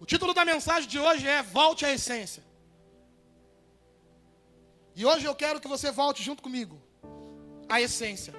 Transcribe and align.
O 0.00 0.06
título 0.06 0.32
da 0.32 0.46
mensagem 0.46 0.88
de 0.88 0.98
hoje 0.98 1.28
é 1.28 1.42
Volte 1.42 1.84
à 1.84 1.92
Essência. 1.92 2.42
E 4.96 5.04
hoje 5.04 5.26
eu 5.26 5.34
quero 5.34 5.60
que 5.60 5.68
você 5.68 5.90
volte 5.90 6.22
junto 6.22 6.42
comigo 6.42 6.80
à 7.68 7.82
essência. 7.82 8.34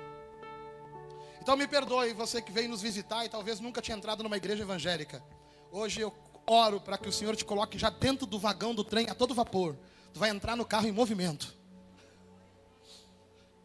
Então 1.39 1.55
me 1.55 1.68
perdoe, 1.68 2.13
você 2.13 2.42
que 2.42 2.52
veio 2.52 2.68
nos 2.68 2.82
visitar 2.82 3.26
e 3.26 3.29
talvez 3.29 3.60
nunca 3.60 3.79
tinha 3.79 3.96
entrado 3.96 4.24
numa 4.24 4.38
igreja 4.38 4.63
evangélica. 4.63 5.24
Hoje 5.71 6.02
eu 6.02 6.12
oro 6.47 6.82
para 6.82 6.97
que 6.97 7.08
o 7.08 7.12
Senhor 7.12 7.36
te 7.36 7.46
coloque 7.46 7.78
já 7.78 7.92
dentro 7.92 8.26
do 8.26 8.40
vagão 8.40 8.74
do 8.74 8.84
trem 8.84 9.08
a 9.08 9.14
todo 9.14 9.36
vapor. 9.36 9.78
Tu 10.12 10.20
vai 10.20 10.32
entrar 10.32 10.56
no 10.56 10.66
carro 10.66 10.88
em 10.88 10.92
movimento. 10.92 11.56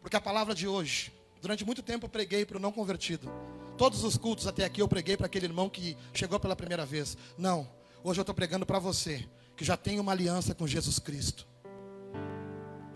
Porque 0.01 0.15
a 0.15 0.21
palavra 0.21 0.53
de 0.53 0.67
hoje, 0.67 1.11
durante 1.41 1.65
muito 1.65 1.81
tempo 1.81 2.05
eu 2.05 2.09
preguei 2.09 2.45
para 2.45 2.57
o 2.57 2.59
não 2.59 2.71
convertido. 2.71 3.27
Todos 3.75 4.03
os 4.03 4.17
cultos 4.17 4.45
até 4.45 4.65
aqui 4.65 4.81
eu 4.81 4.87
preguei 4.87 5.17
para 5.17 5.25
aquele 5.25 5.47
irmão 5.47 5.67
que 5.67 5.97
chegou 6.13 6.39
pela 6.39 6.55
primeira 6.55 6.85
vez. 6.85 7.17
Não, 7.37 7.67
hoje 8.07 8.21
eu 8.21 8.23
estou 8.23 8.33
pregando 8.33 8.65
para 8.65 8.79
você, 8.79 9.27
que 9.55 9.65
já 9.65 9.75
tem 9.75 9.99
uma 9.99 10.13
aliança 10.13 10.55
com 10.55 10.65
Jesus 10.65 10.97
Cristo. 10.97 11.45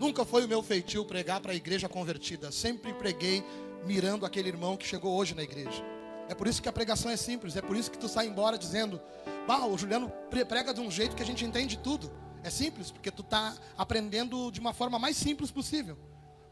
Nunca 0.00 0.24
foi 0.24 0.44
o 0.46 0.48
meu 0.48 0.62
feitio 0.62 1.04
pregar 1.04 1.38
para 1.40 1.52
a 1.52 1.54
igreja 1.54 1.86
convertida. 1.86 2.50
Sempre 2.50 2.94
preguei 2.94 3.44
mirando 3.84 4.24
aquele 4.24 4.48
irmão 4.48 4.74
que 4.74 4.86
chegou 4.86 5.14
hoje 5.14 5.34
na 5.34 5.42
igreja. 5.42 5.84
É 6.30 6.34
por 6.34 6.46
isso 6.46 6.62
que 6.62 6.68
a 6.68 6.72
pregação 6.72 7.10
é 7.10 7.16
simples. 7.16 7.56
É 7.56 7.60
por 7.62 7.76
isso 7.76 7.90
que 7.90 7.98
tu 7.98 8.08
sai 8.08 8.26
embora 8.26 8.56
dizendo: 8.56 9.00
Bah, 9.46 9.66
o 9.66 9.76
Juliano 9.76 10.10
prega 10.48 10.72
de 10.72 10.80
um 10.80 10.90
jeito 10.90 11.14
que 11.14 11.22
a 11.22 11.26
gente 11.26 11.44
entende 11.44 11.76
tudo. 11.76 12.10
É 12.42 12.48
simples, 12.48 12.90
porque 12.90 13.10
tu 13.10 13.22
está 13.22 13.54
aprendendo 13.76 14.50
de 14.50 14.60
uma 14.60 14.72
forma 14.72 14.98
mais 14.98 15.16
simples 15.16 15.50
possível 15.50 15.96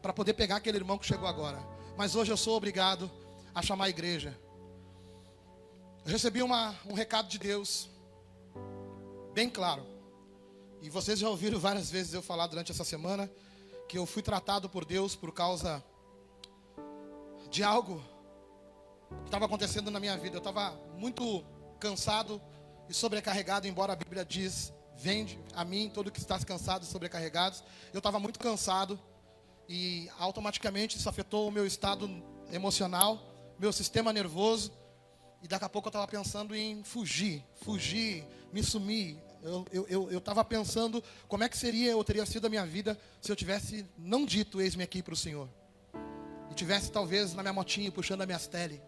para 0.01 0.13
poder 0.13 0.33
pegar 0.33 0.57
aquele 0.57 0.77
irmão 0.77 0.99
que 0.99 1.05
chegou 1.05 1.27
agora. 1.27 1.59
Mas 1.97 2.15
hoje 2.15 2.31
eu 2.31 2.37
sou 2.37 2.55
obrigado 2.55 3.11
a 3.55 3.61
chamar 3.61 3.85
a 3.85 3.89
igreja. 3.89 4.37
Eu 6.05 6.11
recebi 6.11 6.41
uma, 6.41 6.75
um 6.85 6.93
recado 6.93 7.27
de 7.27 7.37
Deus, 7.37 7.90
bem 9.33 9.49
claro. 9.49 9.85
E 10.81 10.89
vocês 10.89 11.19
já 11.19 11.29
ouviram 11.29 11.59
várias 11.59 11.89
vezes 11.89 12.13
eu 12.13 12.21
falar 12.21 12.47
durante 12.47 12.71
essa 12.71 12.83
semana 12.83 13.29
que 13.87 13.97
eu 13.97 14.05
fui 14.05 14.21
tratado 14.21 14.69
por 14.69 14.85
Deus 14.85 15.15
por 15.15 15.31
causa 15.33 15.83
de 17.49 17.63
algo 17.63 18.01
que 19.19 19.25
estava 19.25 19.45
acontecendo 19.45 19.91
na 19.91 19.99
minha 19.99 20.17
vida. 20.17 20.37
Eu 20.37 20.39
estava 20.39 20.71
muito 20.97 21.45
cansado 21.79 22.41
e 22.89 22.93
sobrecarregado, 22.93 23.67
embora 23.67 23.93
a 23.93 23.95
Bíblia 23.95 24.25
diz: 24.25 24.73
"Vende 24.95 25.39
a 25.53 25.63
mim 25.63 25.89
todo 25.93 26.11
que 26.11 26.19
está 26.19 26.39
cansado 26.39 26.83
e 26.83 26.85
sobrecarregado". 26.85 27.57
Eu 27.93 27.99
estava 27.99 28.19
muito 28.19 28.39
cansado 28.39 28.99
e 29.67 30.09
automaticamente 30.19 30.97
isso 30.97 31.07
afetou 31.07 31.47
o 31.47 31.51
meu 31.51 31.65
estado 31.65 32.09
emocional, 32.51 33.21
meu 33.59 33.71
sistema 33.71 34.11
nervoso. 34.11 34.71
E 35.41 35.47
daqui 35.47 35.65
a 35.65 35.69
pouco 35.69 35.87
eu 35.87 35.89
estava 35.89 36.07
pensando 36.07 36.55
em 36.55 36.83
fugir, 36.83 37.43
fugir, 37.61 38.25
me 38.53 38.63
sumir. 38.63 39.17
Eu 39.41 39.61
estava 39.61 39.75
eu, 39.91 40.11
eu, 40.11 40.11
eu 40.11 40.45
pensando 40.45 41.03
como 41.27 41.43
é 41.43 41.49
que 41.49 41.57
seria, 41.57 41.97
ou 41.97 42.03
teria 42.03 42.25
sido 42.25 42.45
a 42.45 42.49
minha 42.49 42.65
vida 42.65 42.97
se 43.19 43.31
eu 43.31 43.35
tivesse 43.35 43.85
não 43.97 44.25
dito 44.25 44.61
eis-me 44.61 44.83
aqui 44.83 45.01
para 45.01 45.13
o 45.13 45.17
Senhor. 45.17 45.49
E 46.51 46.53
tivesse 46.53 46.91
talvez 46.91 47.33
na 47.33 47.41
minha 47.41 47.53
motinha 47.53 47.91
puxando 47.91 48.21
a 48.21 48.25
minha 48.25 48.39
tele. 48.39 48.81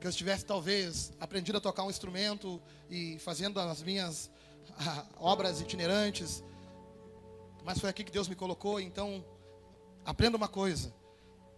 Que 0.00 0.06
eu 0.06 0.12
tivesse 0.12 0.44
talvez 0.44 1.12
aprendido 1.20 1.58
a 1.58 1.60
tocar 1.60 1.84
um 1.84 1.90
instrumento 1.90 2.60
e 2.90 3.18
fazendo 3.18 3.60
as 3.60 3.82
minhas 3.82 4.30
ah, 4.78 5.04
obras 5.16 5.60
itinerantes. 5.60 6.42
Mas 7.64 7.78
foi 7.78 7.90
aqui 7.90 8.02
que 8.02 8.10
Deus 8.10 8.26
me 8.26 8.34
colocou, 8.34 8.80
então 8.80 9.24
Aprenda 10.04 10.36
uma 10.36 10.48
coisa. 10.48 10.92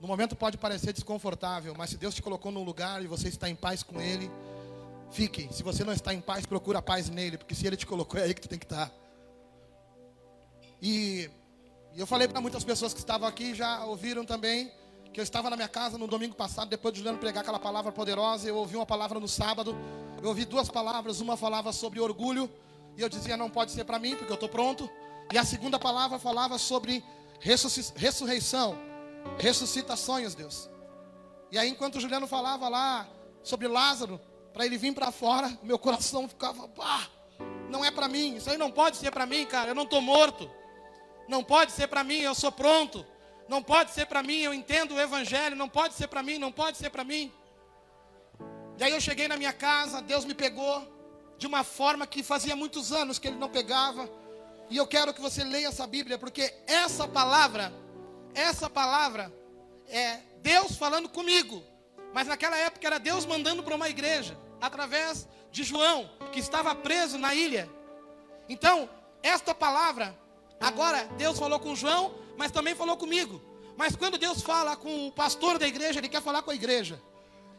No 0.05 0.08
momento 0.08 0.36
pode 0.36 0.58
parecer 0.58 0.92
desconfortável, 0.92 1.74
mas 1.78 1.88
se 1.88 1.97
Deus 1.97 2.14
te 2.14 2.20
colocou 2.20 2.52
num 2.52 2.62
lugar 2.62 3.02
e 3.02 3.06
você 3.06 3.28
está 3.28 3.48
em 3.48 3.55
paz 3.55 3.83
com 3.83 3.98
Ele, 4.02 4.30
fique. 5.10 5.48
Se 5.50 5.62
você 5.62 5.83
não 5.83 5.94
está 5.94 6.12
em 6.12 6.20
paz, 6.20 6.44
procura 6.44 6.83
paz 6.83 7.08
nele, 7.08 7.38
porque 7.38 7.55
se 7.55 7.66
Ele 7.66 7.74
te 7.74 7.86
colocou, 7.86 8.20
é 8.20 8.25
aí 8.25 8.34
que 8.34 8.42
tu 8.42 8.47
tem 8.47 8.58
que 8.58 8.66
estar. 8.66 8.92
E, 10.82 11.30
e 11.94 12.00
eu 12.00 12.06
falei 12.06 12.28
para 12.28 12.38
muitas 12.38 12.62
pessoas 12.62 12.92
que 12.92 13.00
estavam 13.00 13.27
aqui, 13.27 13.55
já 13.55 13.82
ouviram 13.86 14.27
também, 14.27 14.70
que 15.10 15.19
eu 15.19 15.25
estava 15.25 15.48
na 15.48 15.56
minha 15.56 15.69
casa 15.69 15.97
no 15.97 16.06
domingo 16.06 16.34
passado, 16.34 16.69
depois 16.69 16.93
de 16.93 16.98
Juliano 16.98 17.19
pregar 17.19 17.41
aquela 17.41 17.59
palavra 17.59 17.91
poderosa, 17.91 18.47
eu 18.47 18.56
ouvi 18.56 18.76
uma 18.76 18.84
palavra 18.84 19.19
no 19.19 19.26
sábado, 19.26 19.75
eu 20.20 20.28
ouvi 20.28 20.44
duas 20.44 20.69
palavras, 20.69 21.22
uma 21.22 21.34
falava 21.34 21.72
sobre 21.72 21.98
orgulho, 21.98 22.50
e 22.94 23.00
eu 23.00 23.09
dizia, 23.09 23.38
não 23.38 23.48
pode 23.48 23.72
ser 23.72 23.84
para 23.84 23.98
mim, 23.98 24.16
porque 24.16 24.31
eu 24.31 24.34
estou 24.34 24.50
pronto. 24.50 24.87
E 25.32 25.38
a 25.38 25.44
segunda 25.47 25.78
palavra 25.78 26.19
falava 26.19 26.59
sobre 26.59 27.03
ressurreição, 27.41 28.76
ressuscita 29.39 29.97
sonhos, 29.97 30.35
Deus. 30.35 30.71
E 31.51 31.59
aí, 31.59 31.69
enquanto 31.69 31.97
o 31.97 32.01
Juliano 32.01 32.27
falava 32.27 32.69
lá 32.69 33.09
sobre 33.43 33.69
Lázaro, 33.69 34.21
para 34.53 34.65
ele 34.67 34.79
vir 34.79 34.95
para 34.95 35.11
fora, 35.12 35.57
meu 35.62 35.79
coração 35.79 36.29
ficava, 36.29 36.69
pá, 36.69 37.09
não 37.69 37.85
é 37.85 37.91
para 37.91 38.09
mim, 38.09 38.37
isso 38.37 38.51
aí 38.51 38.57
não 38.57 38.71
pode 38.71 38.97
ser 38.97 39.11
para 39.11 39.27
mim, 39.27 39.45
cara, 39.47 39.71
eu 39.71 39.75
não 39.75 39.85
estou 39.85 40.01
morto. 40.01 40.51
Não 41.29 41.43
pode 41.43 41.73
ser 41.73 41.89
para 41.89 42.05
mim, 42.05 42.19
eu 42.19 42.35
sou 42.35 42.53
pronto. 42.53 43.05
Não 43.49 43.62
pode 43.62 43.91
ser 43.91 44.07
para 44.07 44.23
mim, 44.23 44.39
eu 44.39 44.55
entendo 44.55 44.95
o 44.95 45.01
evangelho, 45.01 45.56
não 45.56 45.69
pode 45.69 45.95
ser 45.95 46.06
para 46.06 46.23
mim, 46.23 46.39
não 46.39 46.53
pode 46.53 46.79
ser 46.79 46.91
para 46.91 47.05
mim. 47.05 47.33
E 48.79 48.85
aí 48.85 48.93
eu 48.93 49.01
cheguei 49.01 49.29
na 49.29 49.37
minha 49.37 49.53
casa, 49.53 50.03
Deus 50.03 50.25
me 50.25 50.35
pegou 50.35 50.87
de 51.39 51.47
uma 51.47 51.62
forma 51.62 52.06
que 52.06 52.23
fazia 52.23 52.56
muitos 52.56 52.93
anos 52.93 53.19
que 53.19 53.29
ele 53.29 53.37
não 53.37 53.49
pegava. 53.49 54.09
E 54.71 54.77
eu 54.77 54.87
quero 54.87 55.12
que 55.12 55.21
você 55.21 55.45
leia 55.45 55.69
essa 55.69 55.87
Bíblia, 55.87 56.19
porque 56.19 56.55
essa 56.67 57.06
palavra, 57.06 57.73
essa 58.34 58.69
palavra 58.69 59.33
é 59.89 60.19
Deus 60.43 60.77
falando 60.77 61.09
comigo. 61.09 61.62
Mas 62.12 62.28
naquela 62.28 62.56
época 62.56 62.87
era 62.87 62.99
Deus 62.99 63.27
mandando 63.27 63.62
para 63.62 63.75
uma 63.75 63.89
igreja, 63.89 64.39
através 64.61 65.28
de 65.50 65.65
João, 65.65 66.09
que 66.33 66.39
estava 66.39 66.75
preso 66.75 67.19
na 67.19 67.34
ilha. 67.34 67.69
Então, 68.49 68.89
esta 69.23 69.55
palavra, 69.55 70.17
agora 70.61 71.05
Deus 71.17 71.39
falou 71.39 71.59
com 71.59 71.75
João, 71.75 72.15
mas 72.37 72.53
também 72.53 72.75
falou 72.75 72.97
comigo. 72.97 73.43
Mas 73.77 73.97
quando 73.97 74.19
Deus 74.19 74.43
fala 74.43 74.77
com 74.77 75.09
o 75.09 75.12
pastor 75.12 75.59
da 75.59 75.67
igreja, 75.67 75.99
ele 75.99 76.09
quer 76.09 76.23
falar 76.23 76.43
com 76.43 76.50
a 76.50 76.55
igreja. 76.55 77.03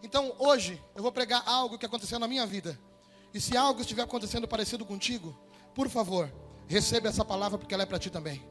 Então, 0.01 0.33
hoje, 0.39 0.81
eu 0.95 1.03
vou 1.03 1.11
pregar 1.11 1.43
algo 1.45 1.77
que 1.77 1.85
aconteceu 1.85 2.19
na 2.19 2.27
minha 2.27 2.45
vida. 2.45 2.79
E 3.33 3.41
se 3.41 3.57
algo 3.57 3.81
estiver 3.81 4.03
acontecendo 4.03 4.47
parecido 4.47 4.85
contigo, 4.85 5.37
por 5.73 5.89
favor, 5.89 6.31
Receba 6.67 7.07
essa 7.07 7.23
palavra 7.23 7.57
porque 7.57 7.73
ela 7.73 7.83
é 7.83 7.85
para 7.85 7.99
ti 7.99 8.09
também. 8.09 8.43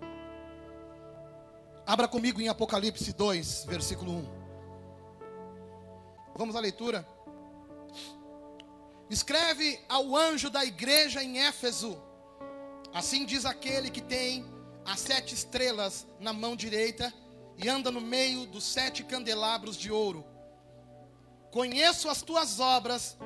Abra 1.86 2.08
comigo 2.08 2.40
em 2.40 2.48
Apocalipse 2.48 3.12
2, 3.12 3.64
versículo 3.66 4.12
1. 4.12 4.24
Vamos 6.36 6.56
à 6.56 6.60
leitura. 6.60 7.06
Escreve 9.08 9.80
ao 9.88 10.16
anjo 10.16 10.50
da 10.50 10.64
igreja 10.64 11.22
em 11.22 11.38
Éfeso. 11.40 12.00
Assim 12.92 13.24
diz 13.24 13.44
aquele 13.44 13.90
que 13.90 14.00
tem 14.00 14.44
as 14.84 15.00
sete 15.00 15.34
estrelas 15.34 16.06
na 16.18 16.32
mão 16.32 16.56
direita 16.56 17.12
e 17.56 17.68
anda 17.68 17.90
no 17.90 18.00
meio 18.00 18.46
dos 18.46 18.64
sete 18.64 19.04
candelabros 19.04 19.76
de 19.76 19.90
ouro. 19.90 20.24
Conheço 21.50 22.08
as 22.08 22.22
tuas 22.22 22.58
obras, 22.60 23.16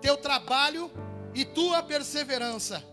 teu 0.00 0.16
trabalho 0.16 0.90
e 1.34 1.44
tua 1.44 1.82
perseverança 1.82 2.84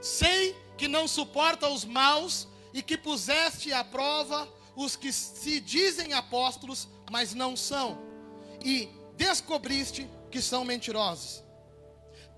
Sei 0.00 0.56
que 0.78 0.88
não 0.88 1.06
suporta 1.06 1.68
os 1.68 1.84
maus 1.84 2.48
e 2.72 2.82
que 2.82 2.96
puseste 2.96 3.72
à 3.72 3.82
prova 3.82 4.48
os 4.76 4.96
que 4.96 5.12
se 5.12 5.60
dizem 5.60 6.12
apóstolos, 6.12 6.88
mas 7.10 7.34
não 7.34 7.56
são, 7.56 7.98
e 8.64 8.88
descobriste 9.16 10.08
que 10.30 10.40
são 10.40 10.64
mentirosos. 10.64 11.42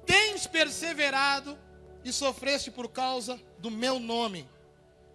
Tens 0.06 0.47
perseverado 0.47 1.59
e 2.04 2.12
sofreste 2.12 2.70
por 2.70 2.88
causa 2.88 3.41
do 3.59 3.70
meu 3.70 4.00
nome, 4.00 4.48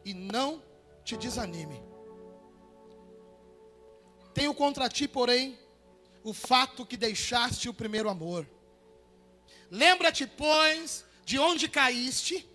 e 0.06 0.14
não 0.14 0.64
te 1.04 1.18
desanime. 1.18 1.82
Tenho 4.34 4.54
contra 4.54 4.88
ti, 4.88 5.08
porém, 5.08 5.58
o 6.24 6.34
fato 6.34 6.86
que 6.86 6.96
deixaste 6.96 7.68
o 7.68 7.74
primeiro 7.74 8.10
amor. 8.10 8.48
Lembra-te, 9.70 10.28
pois, 10.28 11.04
de 11.26 11.40
onde 11.40 11.68
caíste, 11.68 12.48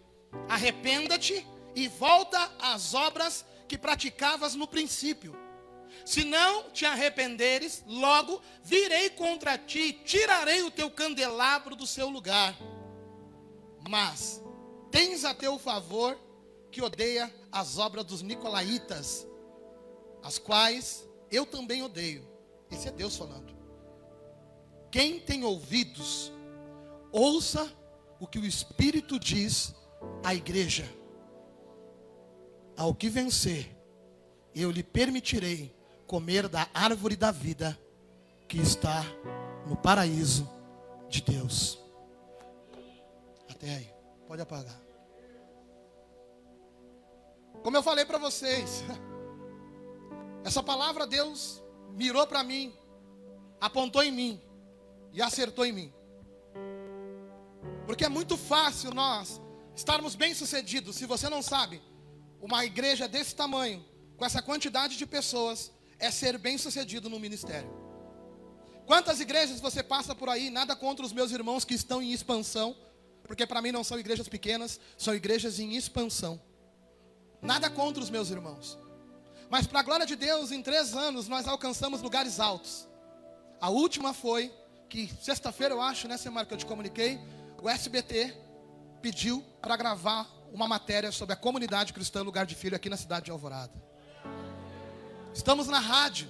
arrependa-te 0.48 1.46
e 1.74 1.88
volta 1.88 2.50
às 2.58 2.94
obras 2.94 3.44
que 3.68 3.78
praticavas 3.78 4.54
no 4.54 4.66
princípio. 4.66 5.34
Se 6.04 6.24
não 6.24 6.70
te 6.70 6.84
arrependeres, 6.84 7.84
logo 7.86 8.40
virei 8.62 9.10
contra 9.10 9.56
ti 9.58 9.78
e 9.78 9.92
tirarei 9.92 10.62
o 10.62 10.70
teu 10.70 10.90
candelabro 10.90 11.76
do 11.76 11.86
seu 11.86 12.08
lugar. 12.08 12.56
Mas 13.88 14.42
tens 14.90 15.24
a 15.24 15.34
teu 15.34 15.58
favor 15.58 16.18
que 16.70 16.82
odeia 16.82 17.32
as 17.50 17.78
obras 17.78 18.04
dos 18.04 18.22
nicolaítas, 18.22 19.26
as 20.22 20.38
quais 20.38 21.06
eu 21.30 21.44
também 21.44 21.82
odeio. 21.82 22.26
Esse 22.70 22.88
é 22.88 22.90
Deus 22.90 23.16
falando. 23.16 23.54
Quem 24.90 25.20
tem 25.20 25.44
ouvidos, 25.44 26.32
ouça 27.10 27.70
o 28.18 28.26
que 28.26 28.38
o 28.38 28.44
Espírito 28.44 29.18
diz 29.18 29.74
à 30.22 30.34
igreja. 30.34 31.01
Ao 32.82 32.92
que 32.92 33.08
vencer, 33.08 33.70
eu 34.52 34.68
lhe 34.68 34.82
permitirei 34.82 35.72
comer 36.04 36.48
da 36.48 36.68
árvore 36.74 37.14
da 37.14 37.30
vida 37.30 37.78
que 38.48 38.58
está 38.58 39.04
no 39.68 39.76
paraíso 39.76 40.50
de 41.08 41.22
Deus. 41.22 41.78
até 43.48 43.72
aí. 43.76 43.94
Pode 44.26 44.42
apagar. 44.42 44.82
Como 47.62 47.76
eu 47.76 47.84
falei 47.84 48.04
para 48.04 48.18
vocês, 48.18 48.82
essa 50.42 50.60
palavra 50.60 51.06
Deus 51.06 51.62
mirou 51.92 52.26
para 52.26 52.42
mim, 52.42 52.74
apontou 53.60 54.02
em 54.02 54.10
mim 54.10 54.42
e 55.12 55.22
acertou 55.22 55.64
em 55.64 55.70
mim. 55.70 55.94
Porque 57.86 58.04
é 58.04 58.08
muito 58.08 58.36
fácil 58.36 58.92
nós 58.92 59.40
estarmos 59.76 60.16
bem-sucedidos. 60.16 60.96
Se 60.96 61.06
você 61.06 61.28
não 61.28 61.42
sabe, 61.42 61.80
uma 62.42 62.64
igreja 62.64 63.06
desse 63.06 63.36
tamanho, 63.36 63.84
com 64.16 64.24
essa 64.24 64.42
quantidade 64.42 64.98
de 64.98 65.06
pessoas, 65.06 65.70
é 65.96 66.10
ser 66.10 66.36
bem-sucedido 66.36 67.08
no 67.08 67.20
ministério. 67.20 67.70
Quantas 68.84 69.20
igrejas 69.20 69.60
você 69.60 69.80
passa 69.80 70.12
por 70.12 70.28
aí? 70.28 70.50
Nada 70.50 70.74
contra 70.74 71.06
os 71.06 71.12
meus 71.12 71.30
irmãos 71.30 71.64
que 71.64 71.72
estão 71.72 72.02
em 72.02 72.12
expansão, 72.12 72.76
porque 73.22 73.46
para 73.46 73.62
mim 73.62 73.70
não 73.70 73.84
são 73.84 73.96
igrejas 73.96 74.28
pequenas, 74.28 74.80
são 74.98 75.14
igrejas 75.14 75.60
em 75.60 75.76
expansão. 75.76 76.42
Nada 77.40 77.70
contra 77.70 78.02
os 78.02 78.10
meus 78.10 78.28
irmãos. 78.30 78.76
Mas 79.48 79.68
para 79.68 79.78
a 79.78 79.82
glória 79.84 80.04
de 80.04 80.16
Deus, 80.16 80.50
em 80.50 80.62
três 80.62 80.94
anos 80.96 81.28
nós 81.28 81.46
alcançamos 81.46 82.02
lugares 82.02 82.40
altos. 82.40 82.88
A 83.60 83.70
última 83.70 84.12
foi 84.12 84.52
que 84.88 85.08
sexta-feira, 85.22 85.74
eu 85.74 85.80
acho, 85.80 86.08
né, 86.08 86.16
Semar, 86.16 86.44
que 86.44 86.54
eu 86.54 86.58
te 86.58 86.66
comuniquei, 86.66 87.20
o 87.62 87.68
SBT 87.68 88.36
pediu 89.00 89.44
para 89.60 89.76
gravar 89.76 90.28
uma 90.52 90.68
matéria 90.68 91.10
sobre 91.10 91.32
a 91.32 91.36
comunidade 91.36 91.92
cristã 91.92 92.22
Lugar 92.22 92.44
de 92.44 92.54
Filho 92.54 92.76
aqui 92.76 92.88
na 92.88 92.96
cidade 92.96 93.26
de 93.26 93.30
Alvorada. 93.30 93.72
Estamos 95.34 95.66
na 95.66 95.78
rádio. 95.78 96.28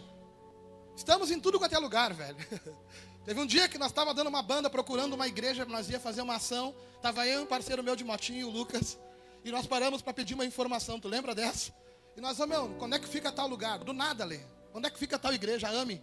Estamos 0.97 1.31
em 1.31 1.41
tudo 1.41 1.59
quanto 1.59 1.75
é 1.75 1.79
lugar, 1.79 2.15
velho. 2.15 2.37
Teve 3.25 3.41
um 3.41 3.47
dia 3.47 3.69
que 3.69 3.79
nós 3.79 3.89
estávamos 3.89 4.17
dando 4.17 4.29
uma 4.29 4.43
banda, 4.43 4.71
procurando 4.71 5.15
uma 5.15 5.27
igreja, 5.27 5.65
nós 5.65 5.89
ia 5.91 5.99
fazer 5.99 6.23
uma 6.23 6.37
ação. 6.37 6.75
Tava 7.01 7.27
eu 7.27 7.41
e 7.41 7.43
um 7.43 7.47
parceiro 7.47 7.83
meu 7.83 7.97
de 7.97 8.05
motinho, 8.05 8.49
o 8.49 8.51
Lucas. 8.51 8.99
E 9.45 9.51
nós 9.51 9.67
paramos 9.67 10.03
para 10.03 10.13
pedir 10.13 10.35
uma 10.35 10.45
informação. 10.45 11.01
Tu 11.01 11.09
lembra 11.09 11.35
dessa? 11.35 11.73
E 12.17 12.21
nós, 12.21 12.39
oh, 12.39 12.47
meu, 12.47 12.69
quando 12.79 12.95
é 12.95 12.99
que 12.99 13.09
fica 13.09 13.33
tal 13.33 13.49
lugar? 13.49 13.79
Do 13.79 13.93
nada, 13.93 14.25
Lê. 14.25 14.41
Onde 14.73 14.87
é 14.87 14.91
que 14.91 14.99
fica 14.99 15.19
tal 15.19 15.33
igreja? 15.33 15.69
Ame. 15.69 16.03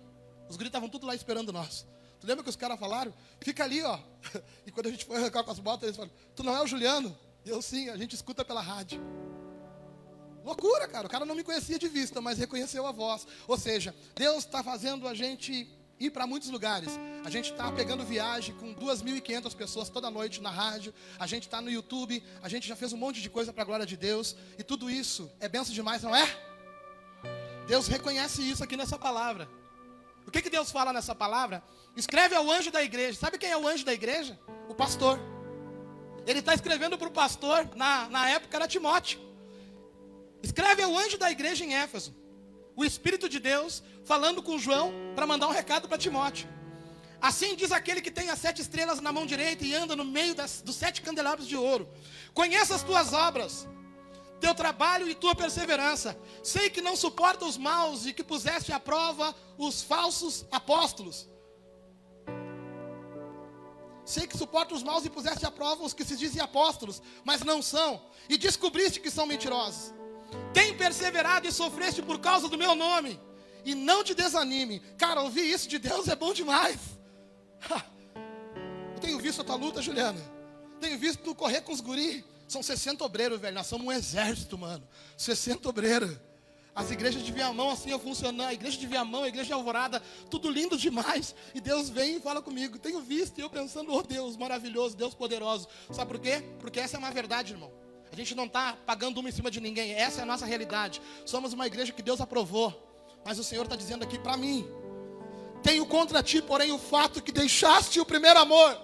Os 0.50 0.58
gritos 0.58 0.70
estavam 0.70 0.90
tudo 0.90 1.08
lá 1.08 1.16
esperando 1.16 1.54
nós. 1.54 1.86
Tu 2.20 2.28
lembra 2.28 2.44
que 2.44 2.50
os 2.50 2.56
caras 2.56 2.80
falaram? 2.80 3.14
Fica 3.40 3.64
ali, 3.64 3.82
ó. 3.82 3.98
E 4.66 4.72
quando 4.72 4.88
a 4.88 4.92
gente 4.92 5.06
foi 5.06 5.18
arrancar 5.18 5.44
com 5.44 5.52
as 5.52 5.60
botas, 5.60 5.84
eles 5.84 5.96
falaram: 5.96 6.14
Tu 6.36 6.44
não 6.44 6.56
é 6.56 6.62
o 6.62 6.68
Juliano? 6.68 7.18
Eu 7.50 7.62
sim, 7.64 7.90
a 7.90 7.98
gente 7.98 8.14
escuta 8.16 8.46
pela 8.46 8.62
rádio. 8.62 9.02
Loucura, 10.44 10.88
cara. 10.88 11.08
O 11.08 11.10
cara 11.10 11.26
não 11.26 11.36
me 11.36 11.44
conhecia 11.44 11.80
de 11.80 11.88
vista, 11.88 12.22
mas 12.22 12.38
reconheceu 12.38 12.86
a 12.86 12.92
voz. 12.92 13.26
Ou 13.48 13.58
seja, 13.58 13.94
Deus 14.16 14.46
está 14.46 14.64
fazendo 14.64 15.08
a 15.08 15.14
gente 15.16 15.68
ir 16.00 16.12
para 16.12 16.28
muitos 16.28 16.50
lugares. 16.50 16.92
A 17.26 17.30
gente 17.30 17.52
está 17.52 17.72
pegando 17.72 18.04
viagem 18.06 18.56
com 18.56 18.74
2.500 18.76 19.56
pessoas 19.56 19.90
toda 19.90 20.12
noite 20.12 20.42
na 20.42 20.52
rádio. 20.52 20.94
A 21.18 21.26
gente 21.26 21.44
está 21.48 21.60
no 21.60 21.72
YouTube. 21.72 22.24
A 22.44 22.48
gente 22.48 22.68
já 22.68 22.76
fez 22.76 22.94
um 22.94 22.98
monte 22.98 23.20
de 23.20 23.30
coisa 23.30 23.52
para 23.52 23.64
a 23.64 23.66
glória 23.66 23.86
de 23.86 23.98
Deus. 23.98 24.36
E 24.58 24.64
tudo 24.64 24.90
isso 24.90 25.30
é 25.40 25.50
benção 25.50 25.74
demais, 25.74 26.04
não 26.04 26.16
é? 26.16 26.28
Deus 27.68 27.88
reconhece 27.88 28.48
isso 28.48 28.64
aqui 28.64 28.78
nessa 28.78 28.98
palavra. 28.98 29.50
O 30.26 30.32
que, 30.32 30.42
que 30.42 30.50
Deus 30.50 30.72
fala 30.72 30.94
nessa 30.94 31.16
palavra? 31.16 31.64
Escreve 31.96 32.36
ao 32.36 32.50
anjo 32.50 32.72
da 32.72 32.84
igreja. 32.84 33.20
Sabe 33.20 33.40
quem 33.40 33.50
é 33.50 33.58
o 33.58 33.68
anjo 33.68 33.84
da 33.84 33.94
igreja? 33.94 34.40
O 34.68 34.76
pastor. 34.76 35.20
Ele 36.30 36.42
está 36.42 36.54
escrevendo 36.54 36.96
para 36.96 37.08
o 37.08 37.12
pastor, 37.12 37.68
na, 37.76 38.08
na 38.08 38.30
época 38.30 38.56
era 38.56 38.68
Timóteo. 38.68 39.20
Escreve 40.44 40.84
ao 40.84 40.96
anjo 40.96 41.18
da 41.18 41.32
igreja 41.32 41.66
em 41.66 41.74
Éfeso. 41.74 42.16
O 42.76 42.86
Espírito 42.86 43.28
de 43.28 43.40
Deus 43.40 43.82
falando 44.06 44.44
com 44.44 44.60
João 44.60 44.94
para 45.16 45.26
mandar 45.26 45.48
um 45.48 45.52
recado 45.52 45.88
para 45.88 45.98
Timóteo. 45.98 46.48
Assim 47.20 47.56
diz 47.56 47.72
aquele 47.72 48.00
que 48.00 48.12
tem 48.12 48.30
as 48.30 48.38
sete 48.38 48.62
estrelas 48.62 49.02
na 49.02 49.12
mão 49.12 49.26
direita 49.26 49.66
e 49.66 49.74
anda 49.74 49.96
no 49.96 50.06
meio 50.06 50.36
das, 50.36 50.62
dos 50.62 50.76
sete 50.76 51.02
candelabros 51.02 51.48
de 51.48 51.58
ouro. 51.58 51.90
Conheça 52.32 52.76
as 52.76 52.84
tuas 52.84 53.12
obras, 53.12 53.68
teu 54.40 54.54
trabalho 54.54 55.10
e 55.10 55.16
tua 55.16 55.34
perseverança. 55.34 56.16
Sei 56.44 56.70
que 56.70 56.80
não 56.80 56.96
suporta 56.96 57.44
os 57.44 57.58
maus 57.58 58.06
e 58.06 58.14
que 58.14 58.24
puseste 58.24 58.72
à 58.72 58.80
prova 58.80 59.36
os 59.58 59.82
falsos 59.82 60.46
apóstolos. 60.52 61.28
Sei 64.10 64.26
que 64.26 64.36
suporta 64.36 64.74
os 64.74 64.82
maus 64.82 65.06
e 65.06 65.10
puseste 65.10 65.46
à 65.46 65.52
prova 65.52 65.84
os 65.84 65.94
que 65.94 66.04
se 66.04 66.18
dizem 66.18 66.42
apóstolos, 66.42 67.00
mas 67.24 67.44
não 67.44 67.62
são, 67.62 68.02
e 68.28 68.40
descobriste 68.40 69.00
que 69.00 69.12
são 69.12 69.28
mentirosos. 69.28 69.94
Tem 70.52 70.76
perseverado 70.76 71.48
e 71.48 71.52
sofreste 71.52 72.02
por 72.02 72.18
causa 72.18 72.50
do 72.50 72.58
meu 72.58 72.74
nome, 72.74 73.20
e 73.64 73.76
não 73.76 74.04
te 74.04 74.16
desanime. 74.16 74.80
Cara, 74.98 75.22
ouvir 75.22 75.44
isso 75.44 75.70
de 75.70 75.78
Deus 75.78 76.08
é 76.08 76.16
bom 76.16 76.34
demais. 76.34 76.80
Eu 78.96 79.00
tenho 79.00 79.20
visto 79.20 79.42
a 79.42 79.44
tua 79.44 79.54
luta, 79.54 79.80
Juliana. 79.80 80.20
Tenho 80.82 80.98
visto 80.98 81.22
tu 81.22 81.36
correr 81.36 81.62
com 81.62 81.72
os 81.72 81.80
guri. 81.80 82.26
São 82.48 82.64
60 82.64 83.04
obreiros, 83.04 83.40
velho. 83.40 83.54
Nós 83.54 83.68
somos 83.68 83.86
um 83.86 83.92
exército, 83.92 84.58
mano. 84.58 84.84
60 85.18 85.70
obreiros. 85.70 86.18
As 86.80 86.90
igrejas 86.92 87.22
de 87.24 87.32
Viamão 87.34 87.70
assim 87.70 87.92
a 87.92 88.00
funcionar. 88.00 88.48
A 88.48 88.54
igreja 88.54 88.78
de 88.78 88.88
Viamão, 88.88 89.24
a 89.24 89.28
igreja 89.28 89.48
de 89.48 89.54
Alvorada, 89.54 90.02
tudo 90.30 90.50
lindo 90.50 90.78
demais. 90.78 91.36
E 91.54 91.60
Deus 91.60 91.90
vem 91.90 92.16
e 92.16 92.20
fala 92.22 92.42
comigo. 92.42 92.80
Tenho 92.80 93.02
visto 93.02 93.38
e 93.38 93.42
eu 93.42 93.50
pensando, 93.50 93.94
oh 93.94 94.02
Deus, 94.02 94.38
maravilhoso, 94.38 94.96
Deus 94.96 95.14
poderoso. 95.14 95.68
Sabe 95.92 96.10
por 96.10 96.22
quê? 96.22 96.42
Porque 96.58 96.80
essa 96.80 96.96
é 96.96 96.98
uma 96.98 97.12
verdade, 97.12 97.52
irmão. 97.52 97.70
A 98.10 98.16
gente 98.16 98.34
não 98.34 98.46
está 98.46 98.78
pagando 98.86 99.20
uma 99.20 99.28
em 99.28 99.32
cima 99.34 99.52
de 99.52 99.60
ninguém. 99.60 99.92
Essa 99.92 100.22
é 100.22 100.24
a 100.24 100.26
nossa 100.26 100.46
realidade. 100.46 101.02
Somos 101.26 101.52
uma 101.52 101.68
igreja 101.68 101.92
que 101.92 102.02
Deus 102.02 102.22
aprovou. 102.22 102.74
Mas 103.26 103.38
o 103.38 103.44
Senhor 103.44 103.64
está 103.64 103.76
dizendo 103.76 104.04
aqui 104.04 104.18
para 104.18 104.38
mim: 104.38 104.66
Tenho 105.62 105.86
contra 105.86 106.24
ti, 106.24 106.42
porém, 106.42 106.72
o 106.72 106.80
fato 106.80 107.22
que 107.22 107.34
deixaste 107.34 108.00
o 108.00 108.06
primeiro 108.06 108.40
amor. 108.40 108.82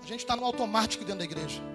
A 0.00 0.06
gente 0.06 0.20
está 0.20 0.36
no 0.36 0.44
automático 0.44 1.04
dentro 1.04 1.18
da 1.18 1.24
igreja. 1.24 1.69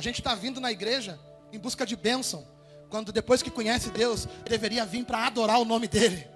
A 0.00 0.02
gente 0.02 0.18
está 0.18 0.34
vindo 0.34 0.62
na 0.62 0.72
igreja 0.72 1.20
em 1.52 1.58
busca 1.58 1.84
de 1.84 1.94
bênção, 1.94 2.48
quando 2.88 3.12
depois 3.12 3.42
que 3.42 3.50
conhece 3.50 3.90
Deus, 3.90 4.26
deveria 4.48 4.86
vir 4.86 5.04
para 5.04 5.26
adorar 5.26 5.60
o 5.60 5.64
nome 5.66 5.86
dEle. 5.86 6.26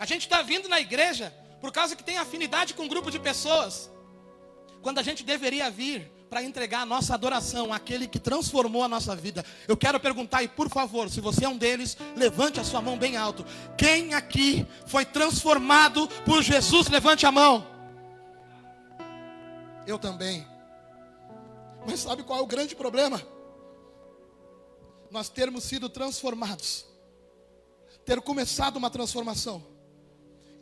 A 0.00 0.06
gente 0.06 0.22
está 0.22 0.40
vindo 0.40 0.70
na 0.70 0.80
igreja 0.80 1.30
por 1.60 1.70
causa 1.70 1.94
que 1.94 2.02
tem 2.02 2.16
afinidade 2.16 2.72
com 2.72 2.84
um 2.84 2.88
grupo 2.88 3.10
de 3.10 3.18
pessoas, 3.18 3.90
quando 4.80 5.00
a 5.00 5.02
gente 5.02 5.22
deveria 5.22 5.70
vir 5.70 6.10
para 6.30 6.42
entregar 6.42 6.80
a 6.80 6.86
nossa 6.86 7.12
adoração 7.12 7.74
àquele 7.74 8.06
que 8.06 8.18
transformou 8.18 8.82
a 8.82 8.88
nossa 8.88 9.14
vida. 9.14 9.44
Eu 9.68 9.76
quero 9.76 10.00
perguntar, 10.00 10.42
e 10.42 10.48
por 10.48 10.70
favor, 10.70 11.10
se 11.10 11.20
você 11.20 11.44
é 11.44 11.48
um 11.50 11.58
deles, 11.58 11.98
levante 12.16 12.58
a 12.58 12.64
sua 12.64 12.80
mão 12.80 12.96
bem 12.96 13.18
alto. 13.18 13.44
Quem 13.76 14.14
aqui 14.14 14.66
foi 14.86 15.04
transformado 15.04 16.08
por 16.24 16.42
Jesus? 16.42 16.88
Levante 16.88 17.26
a 17.26 17.30
mão. 17.30 17.66
Eu 19.86 19.98
também. 19.98 20.50
Mas 21.86 22.00
sabe 22.00 22.22
qual 22.22 22.38
é 22.38 22.42
o 22.42 22.46
grande 22.46 22.74
problema? 22.74 23.20
Nós 25.10 25.28
termos 25.28 25.64
sido 25.64 25.88
transformados, 25.88 26.86
ter 28.04 28.20
começado 28.20 28.76
uma 28.76 28.88
transformação, 28.88 29.62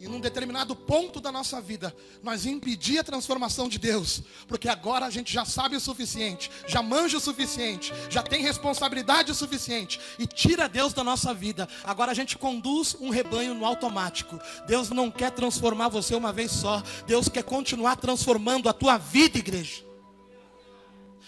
e 0.01 0.09
num 0.09 0.19
determinado 0.19 0.75
ponto 0.75 1.21
da 1.21 1.31
nossa 1.31 1.61
vida, 1.61 1.95
nós 2.23 2.47
impedir 2.47 2.99
a 2.99 3.05
transformação 3.05 3.69
de 3.69 3.79
Deus, 3.79 4.23
porque 4.49 4.67
agora 4.67 5.05
a 5.05 5.11
gente 5.11 5.31
já 5.31 5.45
sabe 5.45 5.77
o 5.77 5.81
suficiente, 5.81 6.51
já 6.67 6.83
manja 6.83 7.19
o 7.19 7.21
suficiente, 7.21 7.93
já 8.09 8.23
tem 8.23 8.41
responsabilidade 8.41 9.31
o 9.31 9.35
suficiente, 9.35 10.01
e 10.19 10.27
tira 10.27 10.71
Deus 10.71 10.95
da 10.95 11.05
nossa 11.05 11.35
vida. 11.35 11.69
Agora 11.85 12.13
a 12.13 12.15
gente 12.15 12.39
conduz 12.39 12.97
um 12.99 13.11
rebanho 13.11 13.53
no 13.53 13.67
automático. 13.67 14.41
Deus 14.67 14.89
não 14.89 15.11
quer 15.11 15.33
transformar 15.33 15.89
você 15.89 16.15
uma 16.15 16.33
vez 16.33 16.51
só, 16.51 16.83
Deus 17.07 17.29
quer 17.29 17.45
continuar 17.45 17.97
transformando 17.97 18.71
a 18.71 18.73
tua 18.73 18.97
vida, 18.97 19.39
igreja. 19.39 19.90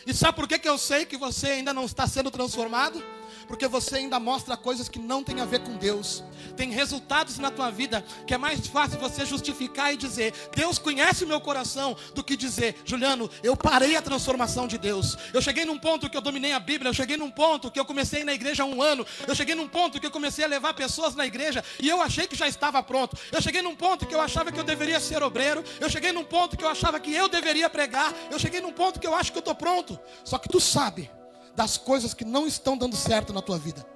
E 0.07 0.13
sabe 0.13 0.37
por 0.37 0.49
que, 0.49 0.59
que 0.59 0.69
eu 0.69 0.79
sei 0.79 1.05
que 1.05 1.17
você 1.17 1.49
ainda 1.49 1.73
não 1.73 1.85
está 1.85 2.07
sendo 2.07 2.31
transformado? 2.31 3.03
Porque 3.47 3.67
você 3.67 3.97
ainda 3.97 4.19
mostra 4.19 4.57
coisas 4.57 4.89
que 4.89 4.99
não 4.99 5.23
tem 5.23 5.41
a 5.41 5.45
ver 5.45 5.61
com 5.61 5.77
Deus. 5.77 6.23
Tem 6.57 6.71
resultados 6.71 7.39
na 7.39 7.51
tua 7.51 7.71
vida 7.71 8.05
que 8.27 8.35
é 8.35 8.39
mais 8.39 8.67
fácil 8.67 8.99
você 8.99 9.25
justificar 9.25 9.93
e 9.93 9.97
dizer: 9.97 10.33
Deus 10.55 10.79
conhece 10.79 11.25
o 11.25 11.27
meu 11.27 11.41
coração, 11.41 11.97
do 12.15 12.23
que 12.23 12.37
dizer: 12.37 12.77
Juliano, 12.85 13.31
eu 13.43 13.57
parei 13.57 13.97
a 13.97 14.03
transformação 14.03 14.67
de 14.67 14.79
Deus. 14.79 15.17
Eu 15.33 15.41
cheguei 15.41 15.65
num 15.65 15.79
ponto 15.79 16.09
que 16.09 16.17
eu 16.17 16.21
dominei 16.21 16.53
a 16.53 16.61
Bíblia, 16.61 16.91
eu 16.91 16.95
cheguei 16.95 17.17
num 17.17 17.31
ponto 17.31 17.71
que 17.71 17.79
eu 17.79 17.85
comecei 17.85 18.25
na 18.25 18.33
igreja 18.33 18.63
há 18.63 18.67
um 18.67 18.83
ano, 18.83 19.07
eu 19.27 19.35
cheguei 19.35 19.55
num 19.55 19.69
ponto 19.69 20.01
que 20.01 20.07
eu 20.07 20.11
comecei 20.11 20.45
a 20.45 20.49
levar 20.49 20.75
pessoas 20.75 21.15
na 21.15 21.27
igreja 21.27 21.65
e 21.81 21.89
eu 21.89 22.01
achei 22.01 22.27
que 22.27 22.37
já 22.37 22.49
estava 22.49 22.83
pronto. 22.83 23.17
Eu 23.31 23.41
cheguei 23.41 23.63
num 23.63 23.75
ponto 23.75 24.07
que 24.07 24.15
eu 24.15 24.21
achava 24.21 24.53
que 24.53 24.59
eu 24.59 24.65
deveria 24.65 25.01
ser 25.01 25.23
obreiro, 25.23 25.65
eu 25.81 25.89
cheguei 25.89 26.13
num 26.13 26.25
ponto 26.25 26.57
que 26.57 26.65
eu 26.65 26.69
achava 26.69 27.01
que 27.01 27.13
eu 27.13 27.29
deveria 27.29 27.69
pregar, 27.69 28.13
eu 28.31 28.39
cheguei 28.39 28.61
num 28.61 28.73
ponto 28.73 29.01
que 29.01 29.07
eu 29.07 29.15
acho 29.15 29.33
que 29.33 29.39
eu 29.39 29.41
estou 29.41 29.55
pronto. 29.55 29.99
Só 30.25 30.39
que 30.39 30.49
tu 30.49 30.61
sabe 30.61 31.11
das 31.55 31.77
coisas 31.77 32.15
que 32.15 32.25
não 32.25 32.47
estão 32.47 32.77
dando 32.77 32.97
certo 32.97 33.33
na 33.33 33.43
tua 33.43 33.59
vida. 33.59 33.87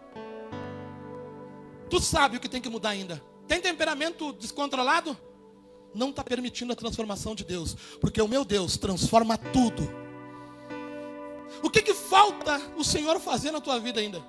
Tu 1.88 2.00
sabe 2.00 2.36
o 2.36 2.40
que 2.40 2.48
tem 2.48 2.60
que 2.60 2.68
mudar 2.68 2.90
ainda. 2.90 3.22
Tem 3.46 3.60
temperamento 3.60 4.32
descontrolado? 4.32 5.16
Não 5.94 6.10
está 6.10 6.22
permitindo 6.22 6.72
a 6.72 6.76
transformação 6.76 7.34
de 7.34 7.44
Deus. 7.44 7.76
Porque 8.00 8.20
o 8.20 8.28
meu 8.28 8.44
Deus 8.44 8.76
transforma 8.76 9.38
tudo. 9.38 9.88
O 11.62 11.70
que, 11.70 11.80
que 11.80 11.94
falta 11.94 12.60
o 12.76 12.84
Senhor 12.84 13.18
fazer 13.20 13.50
na 13.50 13.60
tua 13.60 13.78
vida 13.78 14.00
ainda? 14.00 14.22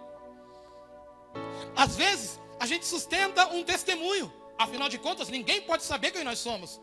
Às 1.76 1.96
vezes, 1.96 2.40
a 2.60 2.66
gente 2.66 2.86
sustenta 2.86 3.48
um 3.48 3.64
testemunho. 3.64 4.32
Afinal 4.58 4.90
de 4.90 4.98
contas, 4.98 5.30
ninguém 5.30 5.62
pode 5.62 5.84
saber 5.84 6.12
quem 6.12 6.24
nós 6.24 6.40
somos. 6.40 6.80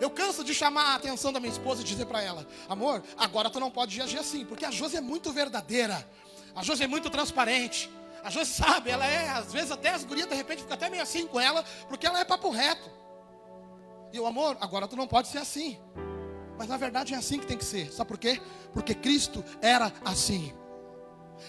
Eu 0.00 0.10
canso 0.10 0.42
de 0.42 0.54
chamar 0.54 0.92
a 0.92 0.94
atenção 0.94 1.32
da 1.32 1.38
minha 1.38 1.52
esposa 1.52 1.82
e 1.82 1.84
dizer 1.84 2.06
para 2.06 2.22
ela: 2.22 2.46
amor, 2.68 3.02
agora 3.16 3.50
tu 3.50 3.60
não 3.60 3.70
pode 3.70 4.00
agir 4.00 4.18
assim, 4.18 4.44
porque 4.44 4.64
a 4.64 4.70
Josi 4.70 4.96
é 4.96 5.00
muito 5.00 5.30
verdadeira, 5.32 6.08
a 6.54 6.62
Josi 6.62 6.84
é 6.84 6.86
muito 6.86 7.10
transparente. 7.10 7.90
A 8.24 8.30
Josi 8.30 8.52
sabe, 8.52 8.90
ela 8.90 9.06
é, 9.06 9.28
às 9.28 9.52
vezes 9.52 9.70
até 9.70 9.90
as 9.90 10.04
gurias 10.04 10.28
de 10.28 10.34
repente 10.34 10.62
fica 10.62 10.74
até 10.74 10.90
meio 10.90 11.02
assim 11.02 11.26
com 11.26 11.38
ela, 11.38 11.62
porque 11.88 12.06
ela 12.06 12.18
é 12.18 12.24
papo 12.24 12.50
reto. 12.50 12.90
E 14.12 14.18
o 14.18 14.26
amor, 14.26 14.56
agora 14.60 14.88
tu 14.88 14.96
não 14.96 15.06
pode 15.06 15.28
ser 15.28 15.38
assim. 15.38 15.78
Mas 16.58 16.68
na 16.68 16.76
verdade 16.76 17.14
é 17.14 17.16
assim 17.16 17.38
que 17.38 17.46
tem 17.46 17.56
que 17.56 17.64
ser. 17.64 17.92
Sabe 17.92 18.08
por 18.08 18.18
quê? 18.18 18.40
Porque 18.72 18.94
Cristo 18.94 19.44
era 19.62 19.92
assim. 20.04 20.52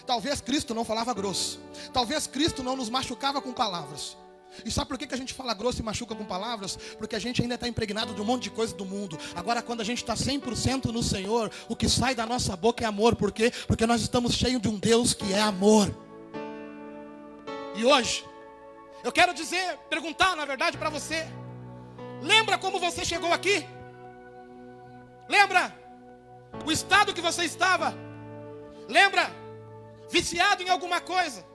Talvez 0.06 0.40
Cristo 0.40 0.74
não 0.74 0.86
falava 0.86 1.14
grosso. 1.14 1.60
Talvez 1.92 2.28
Cristo 2.28 2.64
não 2.64 2.76
nos 2.76 2.90
machucava 2.90 3.42
com 3.42 3.52
palavras. 3.52 4.16
E 4.66 4.72
sabe 4.72 4.88
por 4.90 4.98
que, 4.98 5.08
que 5.08 5.14
a 5.14 5.18
gente 5.18 5.34
fala 5.34 5.54
grosso 5.54 5.80
e 5.82 5.84
machuca 5.84 6.14
com 6.14 6.26
palavras? 6.26 6.78
Porque 6.98 7.16
a 7.16 7.20
gente 7.20 7.42
ainda 7.42 7.56
está 7.56 7.68
impregnado 7.68 8.14
de 8.14 8.22
um 8.22 8.26
monte 8.26 8.44
de 8.44 8.50
coisa 8.52 8.76
do 8.76 8.86
mundo. 8.86 9.18
Agora, 9.36 9.62
quando 9.62 9.82
a 9.82 9.84
gente 9.84 10.00
está 10.00 10.14
100% 10.14 10.86
no 10.86 11.02
Senhor, 11.02 11.52
o 11.70 11.76
que 11.76 11.88
sai 11.88 12.14
da 12.14 12.26
nossa 12.26 12.56
boca 12.56 12.84
é 12.84 12.88
amor. 12.88 13.16
Por 13.16 13.32
quê? 13.32 13.52
Porque 13.68 13.86
nós 13.86 14.02
estamos 14.02 14.34
cheios 14.34 14.62
de 14.62 14.68
um 14.68 14.78
Deus 14.78 15.14
que 15.14 15.34
é 15.34 15.42
amor. 15.42 15.94
E 17.76 17.86
hoje, 17.86 18.26
eu 19.04 19.12
quero 19.12 19.34
dizer, 19.34 19.78
perguntar 19.90 20.36
na 20.36 20.46
verdade 20.46 20.78
para 20.78 20.90
você: 20.90 21.26
lembra 22.22 22.58
como 22.58 22.80
você 22.80 23.06
chegou 23.06 23.32
aqui? 23.34 23.66
Lembra 25.30 25.74
o 26.66 26.72
estado 26.72 27.14
que 27.14 27.22
você 27.22 27.46
estava? 27.46 27.96
Lembra 28.88 29.32
viciado 30.10 30.62
em 30.62 30.70
alguma 30.70 31.00
coisa, 31.00 31.46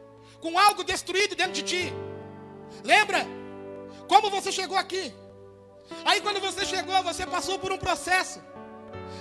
com 0.41 0.59
algo 0.59 0.83
destruído 0.83 1.37
dentro 1.37 1.53
de 1.53 1.63
ti? 1.63 2.06
Lembra 2.85 3.27
como 4.09 4.31
você 4.31 4.53
chegou 4.53 4.77
aqui? 4.77 5.15
Aí 6.05 6.21
quando 6.21 6.41
você 6.41 6.65
chegou, 6.65 7.03
você 7.03 7.27
passou 7.27 7.59
por 7.59 7.73
um 7.73 7.79
processo. 7.79 8.41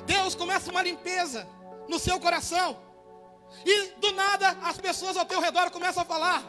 Deus 0.06 0.36
começa 0.36 0.72
uma 0.72 0.82
limpeza 0.82 1.48
no 1.88 2.00
seu 2.00 2.20
coração. 2.20 2.78
E 3.66 3.92
do 4.00 4.12
nada 4.12 4.58
as 4.64 4.78
pessoas 4.78 5.18
ao 5.18 5.25
teu 5.25 5.40
redor 5.40 5.70
começam 5.72 6.04
a 6.04 6.06
falar 6.06 6.44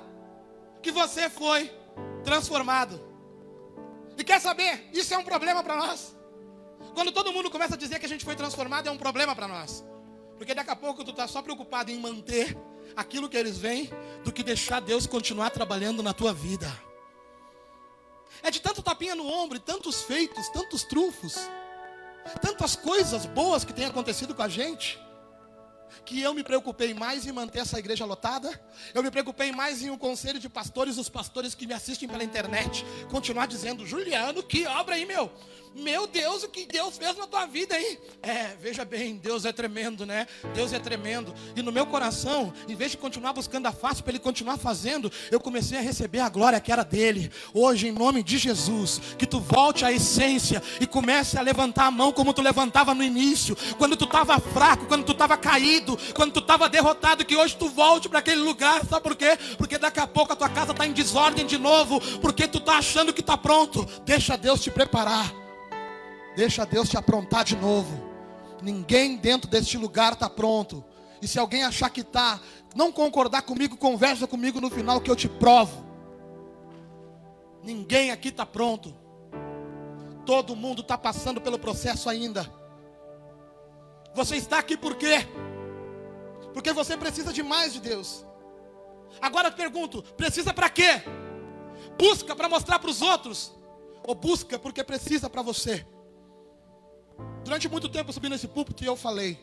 que 0.82 0.90
você 0.90 1.28
foi 1.28 1.70
transformado. 2.24 3.00
E 4.16 4.24
quer 4.24 4.40
saber? 4.40 4.88
Isso 4.92 5.12
é 5.12 5.18
um 5.18 5.24
problema 5.24 5.62
para 5.62 5.76
nós. 5.76 6.16
Quando 6.94 7.12
todo 7.12 7.32
mundo 7.32 7.50
começa 7.50 7.74
a 7.74 7.78
dizer 7.78 7.98
que 7.98 8.06
a 8.06 8.08
gente 8.08 8.24
foi 8.24 8.34
transformado, 8.34 8.88
é 8.88 8.90
um 8.90 8.98
problema 8.98 9.34
para 9.34 9.46
nós. 9.46 9.84
Porque 10.36 10.54
daqui 10.54 10.70
a 10.70 10.76
pouco 10.76 11.04
tu 11.04 11.10
está 11.10 11.26
só 11.26 11.42
preocupado 11.42 11.90
em 11.90 11.98
manter 11.98 12.56
aquilo 12.94 13.28
que 13.28 13.36
eles 13.36 13.58
veem, 13.58 13.90
do 14.24 14.32
que 14.32 14.42
deixar 14.42 14.80
Deus 14.80 15.06
continuar 15.06 15.50
trabalhando 15.50 16.02
na 16.02 16.12
tua 16.12 16.32
vida. 16.32 16.70
É 18.42 18.50
de 18.50 18.60
tanto 18.60 18.82
tapinha 18.82 19.14
no 19.14 19.26
ombro, 19.26 19.58
tantos 19.58 20.02
feitos, 20.02 20.48
tantos 20.50 20.84
trunfos, 20.84 21.48
tantas 22.40 22.76
coisas 22.76 23.26
boas 23.26 23.64
que 23.64 23.72
têm 23.72 23.86
acontecido 23.86 24.34
com 24.34 24.42
a 24.42 24.48
gente, 24.48 24.98
que 26.04 26.20
eu 26.20 26.34
me 26.34 26.42
preocupei 26.42 26.92
mais 26.92 27.26
em 27.26 27.32
manter 27.32 27.60
essa 27.60 27.78
igreja 27.78 28.04
lotada, 28.04 28.48
eu 28.94 29.02
me 29.02 29.10
preocupei 29.10 29.52
mais 29.52 29.82
em 29.82 29.90
um 29.90 29.98
conselho 29.98 30.38
de 30.38 30.48
pastores, 30.48 30.98
os 30.98 31.08
pastores 31.08 31.54
que 31.54 31.66
me 31.66 31.72
assistem 31.72 32.08
pela 32.08 32.22
internet, 32.22 32.84
continuar 33.10 33.46
dizendo, 33.46 33.86
Juliano, 33.86 34.42
que 34.42 34.66
obra 34.66 34.96
aí, 34.96 35.06
meu. 35.06 35.30
Meu 35.74 36.06
Deus, 36.06 36.42
o 36.42 36.48
que 36.48 36.66
Deus 36.66 36.96
fez 36.96 37.16
na 37.16 37.26
tua 37.26 37.46
vida 37.46 37.74
aí? 37.74 37.98
É, 38.22 38.56
veja 38.60 38.84
bem, 38.84 39.16
Deus 39.16 39.44
é 39.44 39.52
tremendo, 39.52 40.06
né? 40.06 40.26
Deus 40.54 40.72
é 40.72 40.78
tremendo. 40.78 41.34
E 41.54 41.62
no 41.62 41.70
meu 41.70 41.86
coração, 41.86 42.52
em 42.68 42.74
vez 42.74 42.92
de 42.92 42.96
continuar 42.96 43.32
buscando 43.32 43.66
a 43.66 43.72
face 43.72 44.02
para 44.02 44.12
Ele 44.12 44.18
continuar 44.18 44.56
fazendo, 44.56 45.10
eu 45.30 45.38
comecei 45.38 45.78
a 45.78 45.80
receber 45.80 46.20
a 46.20 46.28
glória 46.28 46.60
que 46.60 46.72
era 46.72 46.82
dele. 46.82 47.30
Hoje, 47.52 47.88
em 47.88 47.92
nome 47.92 48.22
de 48.22 48.38
Jesus, 48.38 49.00
que 49.18 49.26
tu 49.26 49.40
volte 49.40 49.84
à 49.84 49.92
essência 49.92 50.62
e 50.80 50.86
comece 50.86 51.38
a 51.38 51.42
levantar 51.42 51.86
a 51.86 51.90
mão 51.90 52.12
como 52.12 52.32
tu 52.32 52.42
levantava 52.42 52.94
no 52.94 53.02
início, 53.02 53.56
quando 53.78 53.96
tu 53.96 54.04
estava 54.04 54.38
fraco, 54.40 54.86
quando 54.86 55.04
tu 55.04 55.12
estava 55.12 55.36
caído, 55.36 55.98
quando 56.14 56.32
tu 56.32 56.40
estava 56.40 56.68
derrotado, 56.68 57.24
que 57.24 57.36
hoje 57.36 57.56
tu 57.56 57.68
volte 57.68 58.08
para 58.08 58.20
aquele 58.20 58.40
lugar, 58.40 58.84
sabe 58.86 59.02
por 59.02 59.14
quê? 59.14 59.38
Porque 59.58 59.78
daqui 59.78 60.00
a 60.00 60.06
pouco 60.06 60.32
a 60.32 60.36
tua 60.36 60.48
casa 60.48 60.72
está 60.72 60.86
em 60.86 60.92
desordem 60.92 61.46
de 61.46 61.58
novo, 61.58 62.00
porque 62.20 62.48
tu 62.48 62.58
está 62.58 62.78
achando 62.78 63.12
que 63.12 63.20
está 63.20 63.36
pronto. 63.36 63.86
Deixa 64.04 64.36
Deus 64.36 64.62
te 64.62 64.70
preparar. 64.70 65.45
Deixa 66.36 66.66
Deus 66.66 66.88
te 66.90 66.98
aprontar 66.98 67.44
de 67.44 67.56
novo. 67.56 67.98
Ninguém 68.62 69.16
dentro 69.16 69.50
deste 69.50 69.78
lugar 69.78 70.12
está 70.12 70.28
pronto. 70.28 70.84
E 71.22 71.26
se 71.26 71.38
alguém 71.38 71.64
achar 71.64 71.88
que 71.88 72.02
está, 72.02 72.38
não 72.74 72.92
concordar 72.92 73.42
comigo, 73.42 73.76
conversa 73.76 74.26
comigo 74.26 74.60
no 74.60 74.70
final 74.70 75.00
que 75.00 75.10
eu 75.10 75.16
te 75.16 75.28
provo. 75.28 75.86
Ninguém 77.62 78.10
aqui 78.10 78.28
está 78.28 78.44
pronto. 78.44 78.94
Todo 80.26 80.54
mundo 80.54 80.82
está 80.82 80.98
passando 80.98 81.40
pelo 81.40 81.58
processo 81.58 82.10
ainda. 82.10 82.46
Você 84.14 84.36
está 84.36 84.58
aqui 84.58 84.76
por 84.76 84.94
quê? 84.96 85.26
Porque 86.52 86.72
você 86.72 86.96
precisa 86.96 87.32
de 87.32 87.42
mais 87.42 87.72
de 87.72 87.80
Deus. 87.80 88.26
Agora 89.22 89.48
eu 89.48 89.52
pergunto: 89.52 90.02
precisa 90.16 90.52
para 90.52 90.68
quê? 90.68 91.02
Busca 91.98 92.36
para 92.36 92.48
mostrar 92.48 92.78
para 92.78 92.90
os 92.90 93.00
outros? 93.00 93.52
Ou 94.06 94.14
busca 94.14 94.58
porque 94.58 94.84
precisa 94.84 95.30
para 95.30 95.42
você? 95.42 95.86
Durante 97.46 97.68
muito 97.68 97.88
tempo 97.88 98.08
eu 98.10 98.12
subi 98.12 98.28
nesse 98.28 98.48
púlpito 98.48 98.82
e 98.82 98.88
eu 98.88 98.96
falei: 98.96 99.38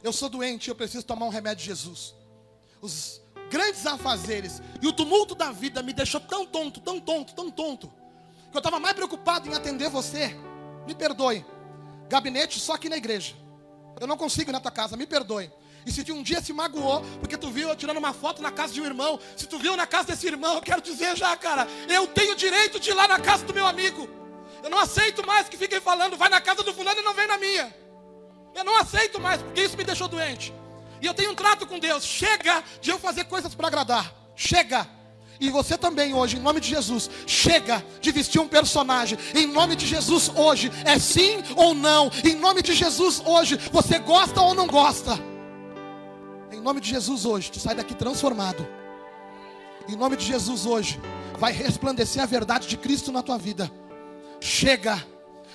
Eu 0.00 0.12
sou 0.12 0.28
doente, 0.28 0.68
eu 0.68 0.76
preciso 0.76 1.04
tomar 1.04 1.26
um 1.26 1.28
remédio 1.28 1.64
de 1.64 1.70
Jesus. 1.70 2.14
Os 2.80 3.20
grandes 3.50 3.84
afazeres 3.84 4.62
e 4.80 4.86
o 4.86 4.92
tumulto 4.92 5.34
da 5.34 5.50
vida 5.50 5.82
me 5.82 5.92
deixou 5.92 6.20
tão 6.20 6.46
tonto, 6.46 6.80
tão 6.80 7.00
tonto, 7.00 7.34
tão 7.34 7.50
tonto, 7.50 7.92
que 8.48 8.56
eu 8.56 8.60
estava 8.60 8.78
mais 8.78 8.94
preocupado 8.94 9.48
em 9.48 9.54
atender 9.54 9.90
você. 9.90 10.36
Me 10.86 10.94
perdoe. 10.94 11.44
Gabinete 12.08 12.60
só 12.60 12.74
aqui 12.74 12.88
na 12.88 12.96
igreja. 12.96 13.34
Eu 14.00 14.06
não 14.06 14.16
consigo 14.16 14.48
ir 14.48 14.52
na 14.52 14.60
tua 14.60 14.70
casa, 14.70 14.96
me 14.96 15.04
perdoe. 15.04 15.50
E 15.84 15.90
se 15.90 16.12
um 16.12 16.22
dia 16.22 16.40
se 16.40 16.52
magoou, 16.52 17.00
porque 17.18 17.36
tu 17.36 17.50
viu 17.50 17.68
eu 17.68 17.74
tirando 17.74 17.96
uma 17.96 18.12
foto 18.12 18.40
na 18.40 18.52
casa 18.52 18.72
de 18.72 18.80
um 18.80 18.84
irmão, 18.84 19.18
se 19.36 19.48
tu 19.48 19.58
viu 19.58 19.76
na 19.76 19.84
casa 19.84 20.12
desse 20.12 20.28
irmão, 20.28 20.54
eu 20.54 20.62
quero 20.62 20.80
dizer 20.80 21.16
já, 21.16 21.36
cara, 21.36 21.66
eu 21.88 22.06
tenho 22.06 22.36
direito 22.36 22.78
de 22.78 22.90
ir 22.90 22.94
lá 22.94 23.08
na 23.08 23.18
casa 23.18 23.44
do 23.44 23.52
meu 23.52 23.66
amigo. 23.66 24.21
Eu 24.62 24.70
não 24.70 24.78
aceito 24.78 25.26
mais 25.26 25.48
que 25.48 25.56
fiquem 25.56 25.80
falando, 25.80 26.16
vai 26.16 26.28
na 26.28 26.40
casa 26.40 26.62
do 26.62 26.72
fulano 26.72 27.00
e 27.00 27.02
não 27.02 27.14
vem 27.14 27.26
na 27.26 27.36
minha. 27.36 27.74
Eu 28.54 28.64
não 28.64 28.76
aceito 28.76 29.20
mais, 29.20 29.42
porque 29.42 29.62
isso 29.62 29.76
me 29.76 29.84
deixou 29.84 30.08
doente. 30.08 30.54
E 31.00 31.06
eu 31.06 31.14
tenho 31.14 31.32
um 31.32 31.34
trato 31.34 31.66
com 31.66 31.78
Deus. 31.78 32.04
Chega 32.04 32.62
de 32.80 32.90
eu 32.90 32.98
fazer 32.98 33.24
coisas 33.24 33.54
para 33.54 33.66
agradar. 33.66 34.14
Chega. 34.36 34.86
E 35.40 35.50
você 35.50 35.76
também 35.76 36.14
hoje, 36.14 36.36
em 36.36 36.40
nome 36.40 36.60
de 36.60 36.68
Jesus, 36.68 37.10
chega 37.26 37.84
de 38.00 38.12
vestir 38.12 38.40
um 38.40 38.46
personagem. 38.46 39.18
Em 39.34 39.46
nome 39.46 39.74
de 39.74 39.84
Jesus 39.84 40.30
hoje, 40.36 40.70
é 40.84 40.96
sim 41.00 41.42
ou 41.56 41.74
não? 41.74 42.12
Em 42.22 42.36
nome 42.36 42.62
de 42.62 42.72
Jesus 42.72 43.20
hoje, 43.24 43.56
você 43.72 43.98
gosta 43.98 44.40
ou 44.40 44.54
não 44.54 44.68
gosta? 44.68 45.18
Em 46.52 46.60
nome 46.60 46.80
de 46.80 46.90
Jesus 46.90 47.24
hoje, 47.24 47.50
tu 47.50 47.58
sai 47.58 47.74
daqui 47.74 47.94
transformado. 47.94 48.64
Em 49.88 49.96
nome 49.96 50.16
de 50.16 50.24
Jesus 50.24 50.64
hoje, 50.64 51.00
vai 51.36 51.50
resplandecer 51.50 52.22
a 52.22 52.26
verdade 52.26 52.68
de 52.68 52.76
Cristo 52.76 53.10
na 53.10 53.22
tua 53.22 53.36
vida 53.36 53.68
chega. 54.42 55.06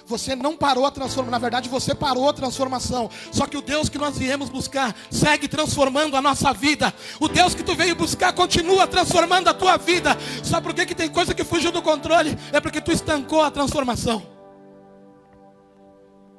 Você 0.05 0.37
não 0.37 0.55
parou 0.55 0.85
a 0.85 0.91
transformação, 0.91 1.31
na 1.31 1.37
verdade 1.37 1.67
você 1.67 1.93
parou 1.93 2.29
a 2.29 2.33
transformação. 2.33 3.09
Só 3.29 3.45
que 3.45 3.57
o 3.57 3.61
Deus 3.61 3.89
que 3.89 3.97
nós 3.97 4.17
viemos 4.17 4.49
buscar 4.49 4.95
segue 5.11 5.49
transformando 5.49 6.15
a 6.15 6.21
nossa 6.21 6.53
vida. 6.53 6.93
O 7.19 7.27
Deus 7.27 7.53
que 7.53 7.61
tu 7.61 7.75
veio 7.75 7.93
buscar 7.93 8.31
continua 8.31 8.87
transformando 8.87 9.49
a 9.49 9.53
tua 9.53 9.75
vida. 9.75 10.17
Sabe 10.45 10.65
por 10.65 10.73
que, 10.73 10.85
que 10.85 10.95
tem 10.95 11.09
coisa 11.09 11.35
que 11.35 11.43
fugiu 11.43 11.73
do 11.73 11.81
controle? 11.81 12.37
É 12.53 12.61
porque 12.61 12.79
tu 12.79 12.89
estancou 12.89 13.41
a 13.41 13.51
transformação. 13.51 14.25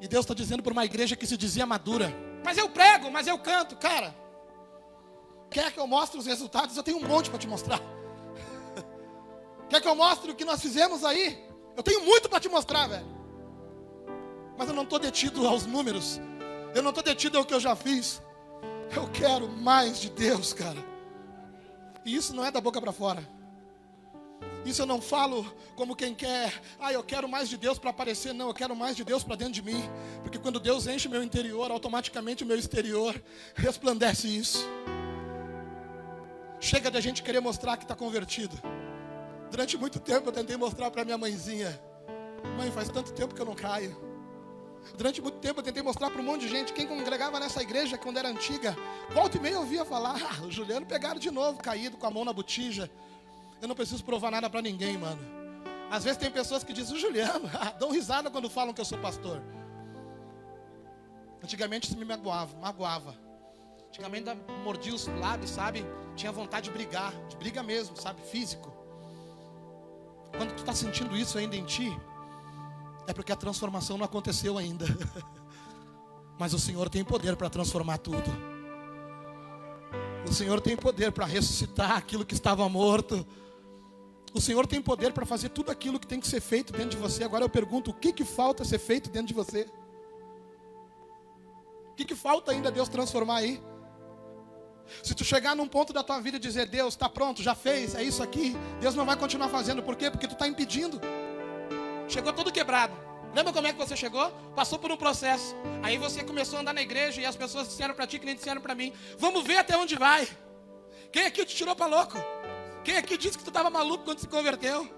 E 0.01 0.09
Deus 0.09 0.25
está 0.25 0.33
dizendo 0.33 0.63
para 0.63 0.73
uma 0.73 0.87
igreja 0.87 1.15
que 1.15 1.27
se 1.27 1.37
dizia 1.37 1.67
madura. 1.67 2.17
Mas 2.43 2.57
eu 2.57 2.71
prego, 2.71 3.11
mas 3.11 3.27
eu 3.27 3.39
canto, 3.39 3.77
cara. 3.77 4.17
Quer 5.51 5.73
que 5.73 5.81
eu 5.81 5.87
mostre 5.87 6.19
os 6.19 6.25
resultados? 6.25 6.75
Eu 6.75 6.83
tenho 6.83 6.97
um 6.97 7.07
monte 7.07 7.29
para 7.29 7.39
te 7.39 7.47
mostrar. 7.47 7.81
Quer 9.69 9.83
que 9.83 9.89
eu 9.89 9.95
mostre 9.95 10.31
o 10.31 10.35
que 10.35 10.45
nós 10.45 10.63
fizemos 10.63 11.05
aí? 11.05 11.48
Eu 11.79 11.83
tenho 11.85 12.05
muito 12.05 12.29
para 12.29 12.41
te 12.41 12.49
mostrar, 12.49 12.89
velho. 12.89 13.07
Mas 14.59 14.69
eu 14.69 14.75
não 14.75 14.83
estou 14.83 14.99
detido 14.99 15.47
aos 15.47 15.65
números. 15.65 16.21
Eu 16.75 16.83
não 16.83 16.91
estou 16.91 17.05
detido 17.05 17.39
ao 17.39 17.45
que 17.45 17.55
eu 17.55 17.61
já 17.61 17.77
fiz. 17.77 18.21
Eu 18.97 19.07
quero 19.11 19.49
mais 19.49 20.01
de 20.01 20.11
Deus, 20.11 20.53
cara. 20.53 20.85
E 22.05 22.17
isso 22.17 22.35
não 22.35 22.45
é 22.45 22.51
da 22.51 22.61
boca 22.61 22.81
para 22.81 22.91
fora. 22.91 23.23
Isso 24.65 24.83
eu 24.83 24.87
não 24.87 25.01
falo 25.01 25.47
como 25.77 25.95
quem 25.95 26.17
quer, 26.17 26.53
ah, 26.81 26.93
eu 26.93 27.05
quero 27.05 27.29
mais 27.29 27.49
de 27.49 27.57
Deus 27.57 27.79
para 27.79 27.91
aparecer. 27.91 28.35
Não, 28.35 28.49
eu 28.49 28.55
quero 28.55 28.75
mais 28.75 28.97
de 28.97 29.05
Deus 29.05 29.23
para 29.23 29.37
dentro 29.37 29.55
de 29.55 29.63
mim. 29.63 29.89
Porque 30.25 30.37
quando 30.37 30.59
Deus 30.59 30.89
enche 30.89 31.09
meu 31.09 31.23
interior, 31.23 31.71
automaticamente 31.71 32.43
o 32.43 32.47
meu 32.47 32.59
exterior 32.59 33.15
resplandece 33.55 34.27
isso. 34.27 34.69
Chega 36.59 36.91
da 36.91 37.01
gente 37.01 37.23
querer 37.23 37.39
mostrar 37.39 37.77
que 37.77 37.85
está 37.85 37.95
convertido. 37.95 38.61
Durante 39.51 39.77
muito 39.77 39.99
tempo 39.99 40.29
eu 40.29 40.33
tentei 40.33 40.57
mostrar 40.57 40.91
para 40.91 41.05
minha 41.05 41.19
mãezinha: 41.19 41.81
Mãe, 42.57 42.71
faz 42.71 42.89
tanto 42.89 43.13
tempo 43.13 43.35
que 43.35 43.41
eu 43.41 43.47
não 43.47 43.55
caio. 43.55 43.97
Durante 44.97 45.21
muito 45.21 45.39
tempo 45.39 45.61
eu 45.61 45.65
tentei 45.65 45.83
mostrar 45.83 46.11
para 46.11 46.21
um 46.21 46.25
monte 46.25 46.43
de 46.43 46.49
gente, 46.49 46.73
quem 46.73 46.87
congregava 46.87 47.39
nessa 47.39 47.63
igreja 47.63 47.99
quando 47.99 48.19
era 48.19 48.29
antiga, 48.29 48.77
volta 49.13 49.37
e 49.37 49.41
meia 49.41 49.55
eu 49.55 49.61
ouvia 49.61 49.85
falar: 49.85 50.17
ah, 50.23 50.45
o 50.45 50.51
Juliano 50.51 50.87
pegaram 50.87 51.19
de 51.19 51.31
novo, 51.31 51.59
caído 51.59 51.97
com 51.97 52.07
a 52.07 52.11
mão 52.11 52.25
na 52.25 52.33
botija. 52.33 52.91
Eu 53.61 53.69
não 53.69 53.75
preciso 53.75 54.05
provar 54.05 54.31
nada 54.31 54.49
para 54.49 54.63
ninguém, 54.63 54.97
mano. 54.97 55.21
Às 55.91 56.05
vezes 56.05 56.19
tem 56.19 56.31
pessoas 56.31 56.63
que 56.63 56.73
dizem, 56.73 56.97
o 56.97 57.01
Juliano, 57.01 57.51
dão 57.81 57.91
risada 57.91 58.31
quando 58.31 58.49
falam 58.49 58.73
que 58.73 58.81
eu 58.81 58.85
sou 58.85 58.99
pastor. 58.99 59.43
Antigamente 61.43 61.89
isso 61.89 61.99
me 61.99 62.05
magoava, 62.05 62.57
magoava. 62.59 63.17
Antigamente 63.89 64.29
mordia 64.63 64.95
os 64.95 65.07
lábios, 65.07 65.51
sabe? 65.51 65.85
Tinha 66.15 66.31
vontade 66.31 66.67
de 66.67 66.71
brigar, 66.71 67.13
de 67.29 67.37
briga 67.37 67.63
mesmo, 67.63 67.97
sabe? 67.97 68.21
Físico. 68.23 68.78
Quando 70.37 70.55
tu 70.55 70.59
está 70.59 70.73
sentindo 70.73 71.17
isso 71.17 71.39
ainda 71.39 71.57
em 71.57 71.65
ti, 71.65 71.97
é 73.07 73.13
porque 73.13 73.33
a 73.33 73.37
transformação 73.37 73.97
não 73.97 74.05
aconteceu 74.05 74.59
ainda. 74.59 74.85
Mas 76.39 76.53
o 76.53 76.59
Senhor 76.59 76.89
tem 76.89 77.05
poder 77.05 77.37
para 77.37 77.51
transformar 77.51 77.99
tudo. 77.99 78.31
O 80.29 80.33
Senhor 80.33 80.61
tem 80.61 80.77
poder 80.77 81.11
para 81.11 81.25
ressuscitar 81.25 81.93
aquilo 81.93 82.25
que 82.25 82.35
estava 82.35 82.69
morto. 82.69 83.27
O 84.35 84.41
Senhor 84.41 84.67
tem 84.67 84.81
poder 84.81 85.13
para 85.13 85.25
fazer 85.25 85.49
tudo 85.49 85.71
aquilo 85.71 85.99
que 85.99 86.07
tem 86.07 86.21
que 86.21 86.29
ser 86.29 86.41
feito 86.41 86.73
dentro 86.73 86.91
de 86.91 86.97
você. 86.99 87.25
Agora 87.25 87.45
eu 87.45 87.49
pergunto: 87.49 87.91
o 87.91 87.95
que, 87.95 88.13
que 88.13 88.25
falta 88.25 88.65
ser 88.65 88.79
feito 88.79 89.11
dentro 89.11 89.29
de 89.29 89.35
você? 89.35 89.69
O 91.91 91.95
que, 91.97 92.05
que 92.05 92.15
falta 92.15 92.53
ainda 92.53 92.71
Deus 92.71 92.89
transformar 92.89 93.37
aí? 93.37 93.61
Se 95.03 95.15
tu 95.15 95.25
chegar 95.25 95.55
num 95.55 95.69
ponto 95.69 95.93
da 95.93 96.03
tua 96.03 96.21
vida 96.21 96.37
e 96.37 96.41
dizer, 96.41 96.67
Deus, 96.67 96.95
está 96.95 97.09
pronto, 97.09 97.43
já 97.43 97.55
fez, 97.55 97.95
é 97.95 98.03
isso 98.03 98.23
aqui, 98.23 98.57
Deus 98.81 98.95
não 98.95 99.05
vai 99.05 99.17
continuar 99.17 99.49
fazendo. 99.49 99.83
Por 99.83 99.97
quê? 99.97 100.11
Porque 100.11 100.27
tu 100.27 100.33
está 100.33 100.47
impedindo. 100.47 101.01
Chegou 102.09 102.33
todo 102.33 102.51
quebrado. 102.53 103.09
Lembra 103.35 103.53
como 103.53 103.67
é 103.67 103.73
que 103.73 103.79
você 103.79 103.97
chegou? 103.97 104.31
Passou 104.57 104.79
por 104.79 104.91
um 104.91 104.97
processo. 104.97 105.55
Aí 105.83 105.99
você 105.99 106.25
começou 106.25 106.59
a 106.59 106.63
andar 106.63 106.73
na 106.73 106.83
igreja 106.83 107.21
e 107.21 107.27
as 107.27 107.37
pessoas 107.37 107.69
disseram 107.69 107.95
para 107.95 108.07
ti 108.07 108.19
que 108.19 108.27
nem 108.27 108.35
disseram 108.35 108.61
para 108.61 108.75
mim. 108.75 108.93
Vamos 109.19 109.45
ver 109.45 109.59
até 109.59 109.77
onde 109.77 109.97
vai. 109.97 110.27
Quem 111.13 111.27
aqui 111.27 111.45
te 111.45 111.55
tirou 111.55 111.77
para 111.77 111.87
louco? 111.87 112.19
Quem 112.83 112.97
aqui 112.97 113.19
disse 113.19 113.37
que 113.37 113.45
tu 113.45 113.51
estava 113.51 113.69
maluco 113.71 114.05
quando 114.05 114.19
se 114.19 114.27
converteu? 114.27 114.89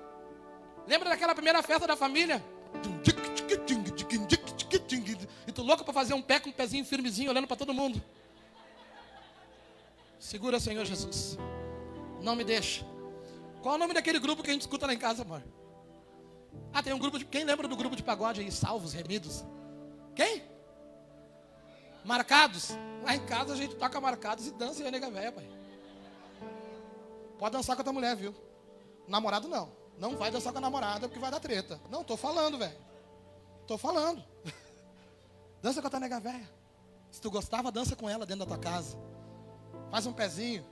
Lembra 0.86 1.10
daquela 1.10 1.34
primeira 1.34 1.62
festa 1.62 1.86
da 1.86 1.96
família? 1.96 2.42
E 5.46 5.52
tu 5.52 5.62
louco 5.62 5.84
para 5.84 5.92
fazer 5.92 6.14
um 6.14 6.22
pé 6.22 6.38
com 6.38 6.50
um 6.50 6.52
pezinho 6.52 6.84
firmezinho, 6.84 7.30
olhando 7.30 7.46
para 7.46 7.56
todo 7.56 7.74
mundo. 7.74 8.00
Segura, 10.20 10.60
Senhor 10.60 10.84
Jesus. 10.84 11.38
Não 12.20 12.36
me 12.36 12.44
deixa. 12.44 12.84
Qual 13.62 13.74
é 13.74 13.76
o 13.76 13.80
nome 13.80 13.94
daquele 13.94 14.18
grupo 14.18 14.42
que 14.42 14.50
a 14.50 14.52
gente 14.52 14.62
escuta 14.62 14.86
lá 14.86 14.92
em 14.92 14.98
casa, 14.98 15.22
amor? 15.22 15.42
Ah, 16.72 16.82
tem 16.82 16.92
um 16.92 16.98
grupo 16.98 17.18
de. 17.18 17.24
Quem 17.24 17.42
lembra 17.42 17.66
do 17.66 17.74
grupo 17.74 17.96
de 17.96 18.02
pagode 18.02 18.42
aí? 18.42 18.52
Salvos, 18.52 18.92
remidos? 18.92 19.42
Quem? 20.14 20.42
Marcados. 22.04 22.70
Lá 23.02 23.16
em 23.16 23.24
casa 23.24 23.54
a 23.54 23.56
gente 23.56 23.74
toca 23.76 23.98
marcados 23.98 24.46
e 24.46 24.50
dança 24.50 24.82
e 24.82 24.86
é 24.86 24.90
nega 24.90 25.10
velha, 25.10 25.32
pai. 25.32 25.48
Pode 27.38 27.56
dançar 27.56 27.74
com 27.74 27.80
a 27.80 27.84
tua 27.84 27.92
mulher, 27.92 28.14
viu? 28.14 28.34
Namorado 29.08 29.48
não. 29.48 29.72
Não 29.98 30.16
vai 30.16 30.30
dançar 30.30 30.52
com 30.52 30.58
a 30.58 30.62
namorada 30.62 31.08
porque 31.08 31.18
vai 31.18 31.30
dar 31.30 31.40
treta. 31.40 31.80
Não, 31.90 32.04
tô 32.04 32.16
falando, 32.16 32.58
velho. 32.58 32.76
Tô 33.66 33.78
falando. 33.78 34.22
dança 35.62 35.80
com 35.80 35.86
a 35.86 35.90
tua 35.90 36.00
nega 36.00 36.20
velha. 36.20 36.48
Se 37.10 37.20
tu 37.20 37.30
gostava, 37.30 37.72
dança 37.72 37.96
com 37.96 38.08
ela 38.08 38.26
dentro 38.26 38.44
da 38.44 38.54
tua 38.54 38.58
casa. 38.58 38.98
Faz 39.90 40.06
um 40.06 40.12
pezinho. 40.12 40.64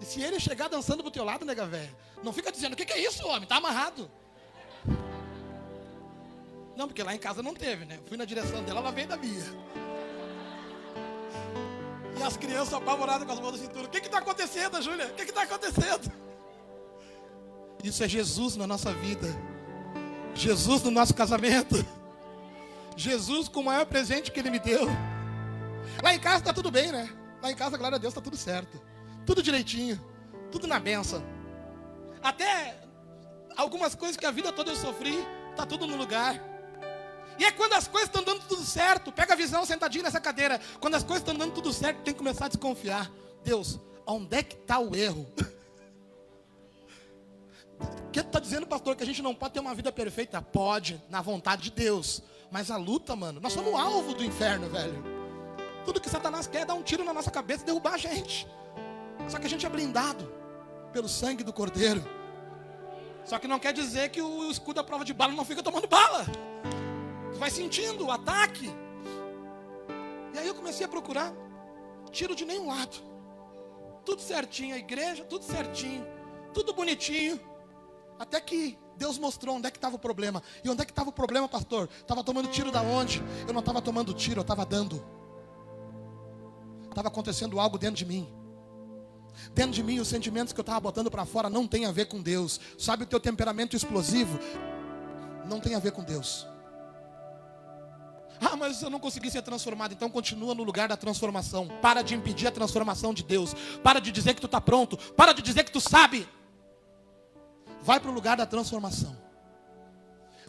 E 0.00 0.04
se 0.04 0.22
ele 0.22 0.40
chegar 0.40 0.68
dançando 0.68 1.02
pro 1.02 1.10
teu 1.10 1.24
lado, 1.24 1.44
nega 1.44 1.66
velha, 1.66 1.94
não 2.22 2.32
fica 2.32 2.50
dizendo, 2.50 2.72
o 2.72 2.76
que, 2.76 2.84
que 2.84 2.92
é 2.92 2.98
isso, 2.98 3.26
homem? 3.26 3.46
Tá 3.46 3.56
amarrado. 3.56 4.10
Não, 6.76 6.86
porque 6.86 7.02
lá 7.02 7.14
em 7.14 7.18
casa 7.18 7.42
não 7.42 7.54
teve, 7.54 7.84
né? 7.84 7.98
Fui 8.06 8.16
na 8.16 8.24
direção 8.24 8.62
dela, 8.62 8.80
ela 8.80 8.90
veio 8.90 9.08
da 9.08 9.16
minha. 9.16 9.44
E 12.18 12.22
as 12.22 12.36
crianças 12.36 12.72
apavoradas 12.72 13.26
com 13.26 13.32
as 13.32 13.40
mãos 13.40 13.52
da 13.52 13.58
cintura. 13.58 13.86
O 13.86 13.90
que 13.90 13.98
está 13.98 14.18
acontecendo, 14.18 14.80
Júlia? 14.80 15.06
O 15.08 15.14
que 15.14 15.22
está 15.22 15.42
acontecendo? 15.42 16.10
Isso 17.82 18.02
é 18.02 18.08
Jesus 18.08 18.56
na 18.56 18.66
nossa 18.66 18.92
vida. 18.92 19.26
Jesus 20.34 20.82
no 20.82 20.90
nosso 20.90 21.14
casamento. 21.14 21.84
Jesus 22.96 23.48
com 23.48 23.60
o 23.60 23.64
maior 23.64 23.86
presente 23.86 24.30
que 24.30 24.40
Ele 24.40 24.50
me 24.50 24.58
deu. 24.58 24.86
Lá 26.02 26.14
em 26.14 26.18
casa 26.18 26.38
está 26.38 26.52
tudo 26.52 26.70
bem, 26.70 26.92
né? 26.92 27.10
Lá 27.42 27.50
em 27.50 27.54
casa, 27.54 27.76
glória 27.76 27.96
a 27.96 27.98
Deus, 27.98 28.12
está 28.12 28.20
tudo 28.20 28.36
certo. 28.36 28.80
Tudo 29.24 29.42
direitinho. 29.42 30.00
Tudo 30.50 30.66
na 30.66 30.78
benção. 30.78 31.22
Até 32.22 32.76
algumas 33.56 33.94
coisas 33.94 34.16
que 34.16 34.26
a 34.26 34.30
vida 34.30 34.52
toda 34.52 34.70
eu 34.70 34.76
sofri, 34.76 35.26
está 35.50 35.64
tudo 35.64 35.86
no 35.86 35.96
lugar. 35.96 36.40
E 37.38 37.44
é 37.44 37.50
quando 37.50 37.72
as 37.72 37.88
coisas 37.88 38.08
estão 38.08 38.22
dando 38.22 38.46
tudo 38.46 38.62
certo, 38.62 39.10
pega 39.10 39.32
a 39.32 39.36
visão 39.36 39.64
sentadinho 39.64 40.04
nessa 40.04 40.20
cadeira. 40.20 40.60
Quando 40.78 40.94
as 40.94 41.02
coisas 41.02 41.22
estão 41.22 41.34
dando 41.34 41.54
tudo 41.54 41.72
certo, 41.72 42.02
tem 42.02 42.12
que 42.12 42.18
começar 42.18 42.46
a 42.46 42.48
desconfiar. 42.48 43.10
Deus, 43.42 43.80
onde 44.06 44.36
é 44.36 44.42
que 44.42 44.56
está 44.56 44.78
o 44.78 44.94
erro? 44.94 45.26
O 47.78 48.10
que 48.12 48.20
está 48.20 48.38
dizendo, 48.38 48.66
pastor, 48.66 48.94
que 48.94 49.02
a 49.02 49.06
gente 49.06 49.22
não 49.22 49.34
pode 49.34 49.54
ter 49.54 49.60
uma 49.60 49.74
vida 49.74 49.90
perfeita? 49.90 50.42
Pode, 50.42 51.02
na 51.08 51.22
vontade 51.22 51.62
de 51.62 51.70
Deus. 51.70 52.22
Mas 52.50 52.70
a 52.70 52.76
luta, 52.76 53.16
mano, 53.16 53.40
nós 53.40 53.54
somos 53.54 53.72
alvo 53.72 54.12
do 54.12 54.24
inferno, 54.24 54.68
velho. 54.68 55.19
Tudo 55.84 56.00
que 56.00 56.10
Satanás 56.10 56.46
quer 56.46 56.62
é 56.62 56.64
dar 56.64 56.74
um 56.74 56.82
tiro 56.82 57.04
na 57.04 57.12
nossa 57.12 57.30
cabeça 57.30 57.62
e 57.62 57.66
derrubar 57.66 57.94
a 57.94 57.98
gente. 57.98 58.46
Só 59.28 59.38
que 59.38 59.46
a 59.46 59.48
gente 59.48 59.64
é 59.64 59.68
blindado 59.68 60.32
pelo 60.92 61.08
sangue 61.08 61.44
do 61.44 61.52
Cordeiro. 61.52 62.02
Só 63.24 63.38
que 63.38 63.46
não 63.46 63.58
quer 63.58 63.72
dizer 63.72 64.10
que 64.10 64.20
o 64.20 64.50
escudo 64.50 64.80
à 64.80 64.84
prova 64.84 65.04
de 65.04 65.12
bala 65.12 65.32
não 65.32 65.44
fica 65.44 65.62
tomando 65.62 65.86
bala 65.86 66.26
vai 67.38 67.50
sentindo 67.50 68.06
o 68.06 68.10
ataque. 68.10 68.70
E 70.34 70.38
aí 70.38 70.46
eu 70.46 70.54
comecei 70.54 70.84
a 70.84 70.88
procurar, 70.88 71.32
tiro 72.10 72.34
de 72.34 72.44
nenhum 72.44 72.68
lado. 72.68 72.98
Tudo 74.04 74.20
certinho, 74.20 74.74
a 74.74 74.78
igreja, 74.78 75.24
tudo 75.24 75.44
certinho, 75.44 76.06
tudo 76.52 76.74
bonitinho. 76.74 77.40
Até 78.18 78.40
que 78.40 78.78
Deus 78.96 79.18
mostrou 79.18 79.56
onde 79.56 79.66
é 79.66 79.70
que 79.70 79.78
estava 79.78 79.96
o 79.96 79.98
problema. 79.98 80.42
E 80.62 80.68
onde 80.68 80.82
é 80.82 80.84
que 80.84 80.92
estava 80.92 81.08
o 81.08 81.12
problema, 81.12 81.48
pastor? 81.48 81.88
Estava 81.98 82.22
tomando 82.22 82.48
tiro 82.48 82.70
da 82.70 82.82
onde? 82.82 83.22
Eu 83.46 83.54
não 83.54 83.60
estava 83.60 83.80
tomando 83.80 84.12
tiro, 84.12 84.40
eu 84.40 84.42
estava 84.42 84.66
dando. 84.66 85.02
Estava 86.90 87.08
acontecendo 87.08 87.58
algo 87.58 87.78
dentro 87.78 87.96
de 87.96 88.04
mim. 88.04 88.28
Dentro 89.54 89.72
de 89.72 89.82
mim, 89.82 89.98
os 90.00 90.08
sentimentos 90.08 90.52
que 90.52 90.60
eu 90.60 90.62
estava 90.62 90.80
botando 90.80 91.10
para 91.10 91.24
fora 91.24 91.48
não 91.48 91.66
tem 91.66 91.86
a 91.86 91.92
ver 91.92 92.06
com 92.06 92.20
Deus. 92.20 92.60
Sabe 92.78 93.04
o 93.04 93.06
teu 93.06 93.18
temperamento 93.18 93.74
explosivo? 93.76 94.38
Não 95.48 95.60
tem 95.60 95.74
a 95.74 95.78
ver 95.78 95.92
com 95.92 96.02
Deus. 96.02 96.46
Ah, 98.40 98.56
mas 98.56 98.80
eu 98.82 98.88
não 98.90 98.98
consegui 98.98 99.30
ser 99.30 99.42
transformado. 99.42 99.92
Então 99.92 100.08
continua 100.08 100.54
no 100.54 100.62
lugar 100.62 100.88
da 100.88 100.96
transformação. 100.96 101.68
Para 101.80 102.02
de 102.02 102.14
impedir 102.14 102.46
a 102.46 102.50
transformação 102.50 103.12
de 103.12 103.22
Deus. 103.22 103.54
Para 103.82 104.00
de 104.00 104.10
dizer 104.10 104.34
que 104.34 104.40
tu 104.40 104.46
está 104.46 104.60
pronto. 104.60 104.96
Para 105.14 105.32
de 105.32 105.42
dizer 105.42 105.64
que 105.64 105.72
tu 105.72 105.80
sabe. 105.80 106.28
Vai 107.82 108.00
para 108.00 108.10
o 108.10 108.14
lugar 108.14 108.36
da 108.36 108.46
transformação. 108.46 109.16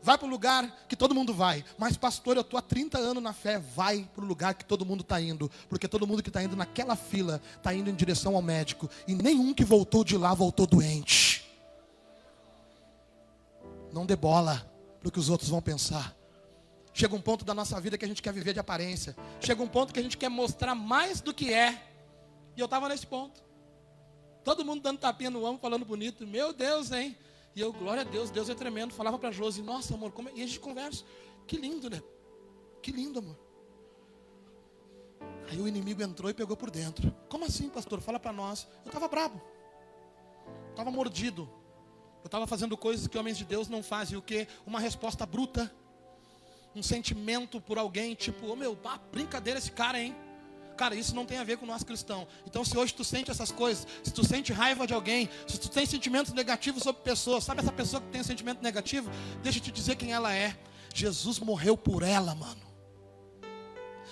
Vai 0.04 0.18
para 0.18 0.28
o 0.28 0.30
lugar 0.30 0.86
que 0.88 0.96
todo 0.96 1.14
mundo 1.14 1.34
vai. 1.34 1.64
Mas, 1.78 1.96
pastor, 1.96 2.36
eu 2.36 2.42
estou 2.42 2.58
há 2.58 2.62
30 2.62 2.98
anos 2.98 3.22
na 3.22 3.34
fé. 3.34 3.60
Vai 3.60 4.10
para 4.14 4.24
o 4.24 4.28
lugar 4.28 4.56
que 4.56 4.66
todo 4.66 4.86
mundo 4.86 5.02
está 5.02 5.22
indo. 5.22 5.50
Porque 5.70 5.88
todo 5.88 6.08
mundo 6.08 6.24
que 6.24 6.30
está 6.30 6.42
indo 6.42 6.56
naquela 6.56 6.96
fila 6.96 7.42
está 7.56 7.74
indo 7.74 7.90
em 7.90 7.96
direção 7.96 8.36
ao 8.36 8.42
médico. 8.42 8.90
E 9.08 9.14
nenhum 9.14 9.54
que 9.54 9.64
voltou 9.64 10.04
de 10.04 10.18
lá 10.18 10.34
voltou 10.34 10.66
doente. 10.66 11.48
Não 13.94 14.06
dê 14.06 14.16
bola 14.16 14.66
para 15.00 15.10
o 15.10 15.12
que 15.12 15.20
os 15.20 15.30
outros 15.30 15.50
vão 15.50 15.62
pensar. 15.62 16.16
Chega 16.94 17.16
um 17.16 17.22
ponto 17.22 17.46
da 17.46 17.54
nossa 17.54 17.80
vida 17.80 17.98
que 17.98 18.04
a 18.04 18.08
gente 18.08 18.22
quer 18.22 18.34
viver 18.34 18.54
de 18.54 18.60
aparência. 18.60 19.16
Chega 19.40 19.62
um 19.62 19.68
ponto 19.68 19.94
que 19.94 20.00
a 20.00 20.04
gente 20.04 20.18
quer 20.18 20.30
mostrar 20.30 20.74
mais 20.76 21.22
do 21.22 21.34
que 21.34 21.54
é. 21.54 21.82
E 22.56 22.60
eu 22.60 22.66
estava 22.66 22.90
nesse 22.90 23.06
ponto. 23.06 23.44
Todo 24.44 24.66
mundo 24.66 24.82
dando 24.82 24.98
tapinha 24.98 25.30
no 25.30 25.46
ombro, 25.46 25.62
falando 25.62 25.86
bonito. 25.86 26.26
Meu 26.26 26.52
Deus, 26.52 26.92
hein? 26.92 27.16
E 27.56 27.62
eu, 27.62 27.74
glória 27.74 28.02
a 28.02 28.06
Deus, 28.06 28.30
Deus 28.30 28.50
é 28.50 28.56
tremendo. 28.56 28.94
Falava 28.94 29.20
para 29.20 29.32
Josi, 29.32 29.62
nossa, 29.62 29.94
amor, 29.94 30.12
como 30.12 30.30
é? 30.30 30.32
e 30.36 30.44
a 30.44 30.48
gente 30.48 30.60
conversa. 30.60 31.04
Que 31.48 31.58
lindo, 31.58 31.90
né? 31.90 32.02
Que 32.82 32.92
lindo, 32.92 33.20
amor. 33.20 33.38
Aí 35.50 35.60
o 35.60 35.68
inimigo 35.68 36.02
entrou 36.02 36.30
e 36.30 36.34
pegou 36.34 36.56
por 36.56 36.72
dentro. 36.72 37.14
Como 37.30 37.46
assim, 37.46 37.70
pastor? 37.70 38.00
Fala 38.00 38.20
para 38.20 38.32
nós. 38.32 38.68
Eu 38.84 38.88
estava 38.88 39.08
brabo. 39.08 39.42
Estava 40.70 40.90
mordido. 40.90 41.50
Eu 42.24 42.28
estava 42.28 42.48
fazendo 42.48 42.78
coisas 42.78 43.08
que 43.08 43.18
homens 43.18 43.38
de 43.38 43.44
Deus 43.44 43.68
não 43.68 43.84
fazem. 43.84 44.18
O 44.18 44.22
que? 44.22 44.48
Uma 44.66 44.80
resposta 44.80 45.26
bruta 45.26 45.72
um 46.76 46.82
sentimento 46.82 47.60
por 47.60 47.78
alguém, 47.78 48.16
tipo, 48.16 48.48
ô 48.48 48.54
oh, 48.54 48.56
meu, 48.56 48.78
brincadeira 49.12 49.60
esse 49.60 49.72
cara, 49.72 50.00
hein? 50.00 50.16
Cara, 50.82 50.96
isso 50.96 51.14
não 51.14 51.28
tem 51.28 51.38
a 51.38 51.44
ver 51.44 51.60
com 51.60 51.66
nós 51.68 51.84
cristãos. 51.84 52.28
Então, 52.44 52.66
se 52.66 52.76
hoje 52.76 52.92
tu 52.92 53.04
sente 53.04 53.30
essas 53.30 53.52
coisas, 53.52 53.86
se 54.04 54.12
tu 54.12 54.26
sente 54.26 54.52
raiva 54.52 54.88
de 54.88 54.96
alguém, 54.96 55.30
se 55.48 55.60
tu 55.60 55.70
tem 55.70 55.86
sentimentos 55.86 56.34
negativos 56.34 56.82
sobre 56.82 57.04
pessoas, 57.04 57.44
sabe 57.44 57.62
essa 57.62 57.72
pessoa 57.72 58.02
que 58.02 58.08
tem 58.08 58.22
um 58.22 58.24
sentimento 58.24 58.64
negativo? 58.64 59.08
Deixa 59.44 59.60
eu 59.60 59.64
te 59.64 59.72
dizer 59.72 59.96
quem 59.96 60.12
ela 60.12 60.34
é. 60.34 60.58
Jesus 60.92 61.38
morreu 61.38 61.78
por 61.78 62.02
ela, 62.02 62.34
mano. 62.34 62.64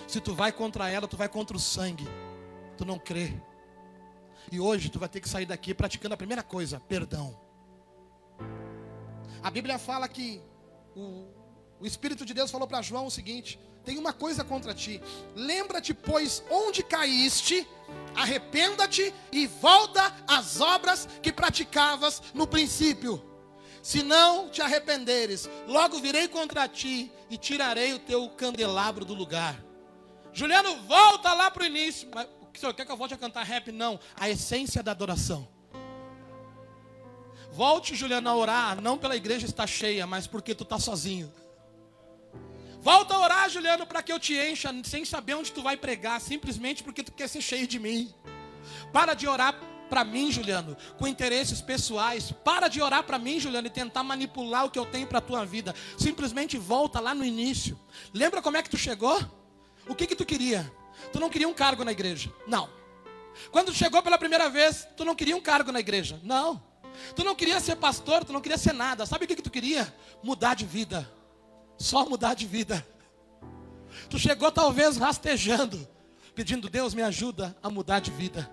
Se 0.06 0.20
tu 0.20 0.32
vai 0.32 0.52
contra 0.52 0.88
ela, 0.88 1.08
tu 1.08 1.16
vai 1.16 1.28
contra 1.28 1.56
o 1.56 1.58
sangue. 1.58 2.06
Tu 2.76 2.84
não 2.84 3.00
crê. 3.00 3.34
E 4.52 4.60
hoje 4.60 4.90
tu 4.90 5.00
vai 5.00 5.08
ter 5.08 5.20
que 5.20 5.28
sair 5.28 5.46
daqui 5.46 5.74
praticando 5.74 6.14
a 6.14 6.16
primeira 6.16 6.44
coisa, 6.44 6.78
perdão. 6.78 7.36
A 9.42 9.50
Bíblia 9.50 9.76
fala 9.76 10.08
que 10.08 10.40
o, 10.94 11.26
o 11.80 11.84
Espírito 11.84 12.24
de 12.24 12.32
Deus 12.32 12.48
falou 12.48 12.68
para 12.68 12.80
João 12.80 13.06
o 13.06 13.10
seguinte: 13.10 13.58
tem 13.84 13.98
uma 13.98 14.12
coisa 14.12 14.44
contra 14.44 14.74
ti. 14.74 15.00
Lembra-te, 15.34 15.94
pois, 15.94 16.42
onde 16.50 16.82
caíste, 16.82 17.66
arrependa-te 18.14 19.12
e 19.32 19.46
volta 19.46 20.14
às 20.26 20.60
obras 20.60 21.08
que 21.22 21.32
praticavas 21.32 22.22
no 22.34 22.46
princípio. 22.46 23.24
Se 23.82 24.02
não 24.02 24.48
te 24.48 24.60
arrependeres, 24.60 25.48
logo 25.66 25.98
virei 26.00 26.28
contra 26.28 26.68
ti 26.68 27.10
e 27.30 27.36
tirarei 27.38 27.94
o 27.94 27.98
teu 27.98 28.28
candelabro 28.30 29.04
do 29.04 29.14
lugar. 29.14 29.58
Juliano, 30.32 30.82
volta 30.82 31.32
lá 31.32 31.50
para 31.50 31.62
o 31.62 31.66
início. 31.66 32.08
Mas, 32.14 32.26
o 32.26 32.58
senhor 32.58 32.74
quer 32.74 32.84
que 32.84 32.92
eu 32.92 32.96
volte 32.96 33.14
a 33.14 33.18
cantar 33.18 33.44
rap? 33.44 33.72
Não. 33.72 33.98
A 34.16 34.28
essência 34.28 34.82
da 34.82 34.90
adoração. 34.90 35.48
Volte, 37.52 37.94
Juliano, 37.96 38.28
a 38.28 38.36
orar, 38.36 38.80
não 38.80 38.96
pela 38.96 39.16
igreja 39.16 39.46
estar 39.46 39.66
cheia, 39.66 40.06
mas 40.06 40.26
porque 40.26 40.54
tu 40.54 40.62
está 40.62 40.78
sozinho. 40.78 41.32
Volta 42.82 43.14
a 43.14 43.20
orar, 43.20 43.50
Juliano, 43.50 43.86
para 43.86 44.02
que 44.02 44.10
eu 44.10 44.18
te 44.18 44.34
encha, 44.34 44.74
sem 44.84 45.04
saber 45.04 45.34
onde 45.34 45.52
tu 45.52 45.62
vai 45.62 45.76
pregar, 45.76 46.20
simplesmente 46.20 46.82
porque 46.82 47.02
tu 47.02 47.12
quer 47.12 47.28
ser 47.28 47.42
cheio 47.42 47.66
de 47.66 47.78
mim. 47.78 48.12
Para 48.92 49.12
de 49.12 49.28
orar 49.28 49.54
para 49.90 50.04
mim, 50.04 50.30
Juliano, 50.30 50.76
com 50.98 51.06
interesses 51.06 51.60
pessoais. 51.60 52.32
Para 52.44 52.68
de 52.68 52.80
orar 52.80 53.02
para 53.02 53.18
mim, 53.18 53.38
Juliano, 53.38 53.66
e 53.66 53.70
tentar 53.70 54.02
manipular 54.02 54.64
o 54.64 54.70
que 54.70 54.78
eu 54.78 54.86
tenho 54.86 55.06
para 55.06 55.18
a 55.18 55.22
tua 55.22 55.44
vida. 55.44 55.74
Simplesmente 55.98 56.56
volta 56.56 57.00
lá 57.00 57.14
no 57.14 57.24
início. 57.24 57.78
Lembra 58.14 58.40
como 58.40 58.56
é 58.56 58.62
que 58.62 58.70
tu 58.70 58.78
chegou? 58.78 59.20
O 59.86 59.94
que 59.94 60.06
que 60.06 60.16
tu 60.16 60.24
queria? 60.24 60.72
Tu 61.12 61.20
não 61.20 61.28
queria 61.28 61.48
um 61.48 61.54
cargo 61.54 61.84
na 61.84 61.92
igreja? 61.92 62.32
Não. 62.46 62.70
Quando 63.50 63.74
chegou 63.74 64.02
pela 64.02 64.16
primeira 64.16 64.48
vez, 64.48 64.86
tu 64.96 65.04
não 65.04 65.14
queria 65.14 65.36
um 65.36 65.40
cargo 65.40 65.72
na 65.72 65.80
igreja? 65.80 66.18
Não. 66.22 66.62
Tu 67.14 67.24
não 67.24 67.34
queria 67.34 67.60
ser 67.60 67.76
pastor, 67.76 68.24
tu 68.24 68.32
não 68.32 68.40
queria 68.40 68.58
ser 68.58 68.72
nada. 68.72 69.04
Sabe 69.04 69.24
o 69.24 69.28
que, 69.28 69.36
que 69.36 69.42
tu 69.42 69.50
queria? 69.50 69.92
Mudar 70.22 70.54
de 70.54 70.64
vida. 70.64 71.19
Só 71.80 72.06
mudar 72.06 72.34
de 72.34 72.46
vida. 72.46 72.86
Tu 74.10 74.18
chegou 74.18 74.52
talvez 74.52 74.98
rastejando, 74.98 75.88
pedindo, 76.34 76.68
Deus 76.68 76.92
me 76.92 77.00
ajuda 77.00 77.56
a 77.62 77.70
mudar 77.70 78.00
de 78.00 78.10
vida. 78.10 78.50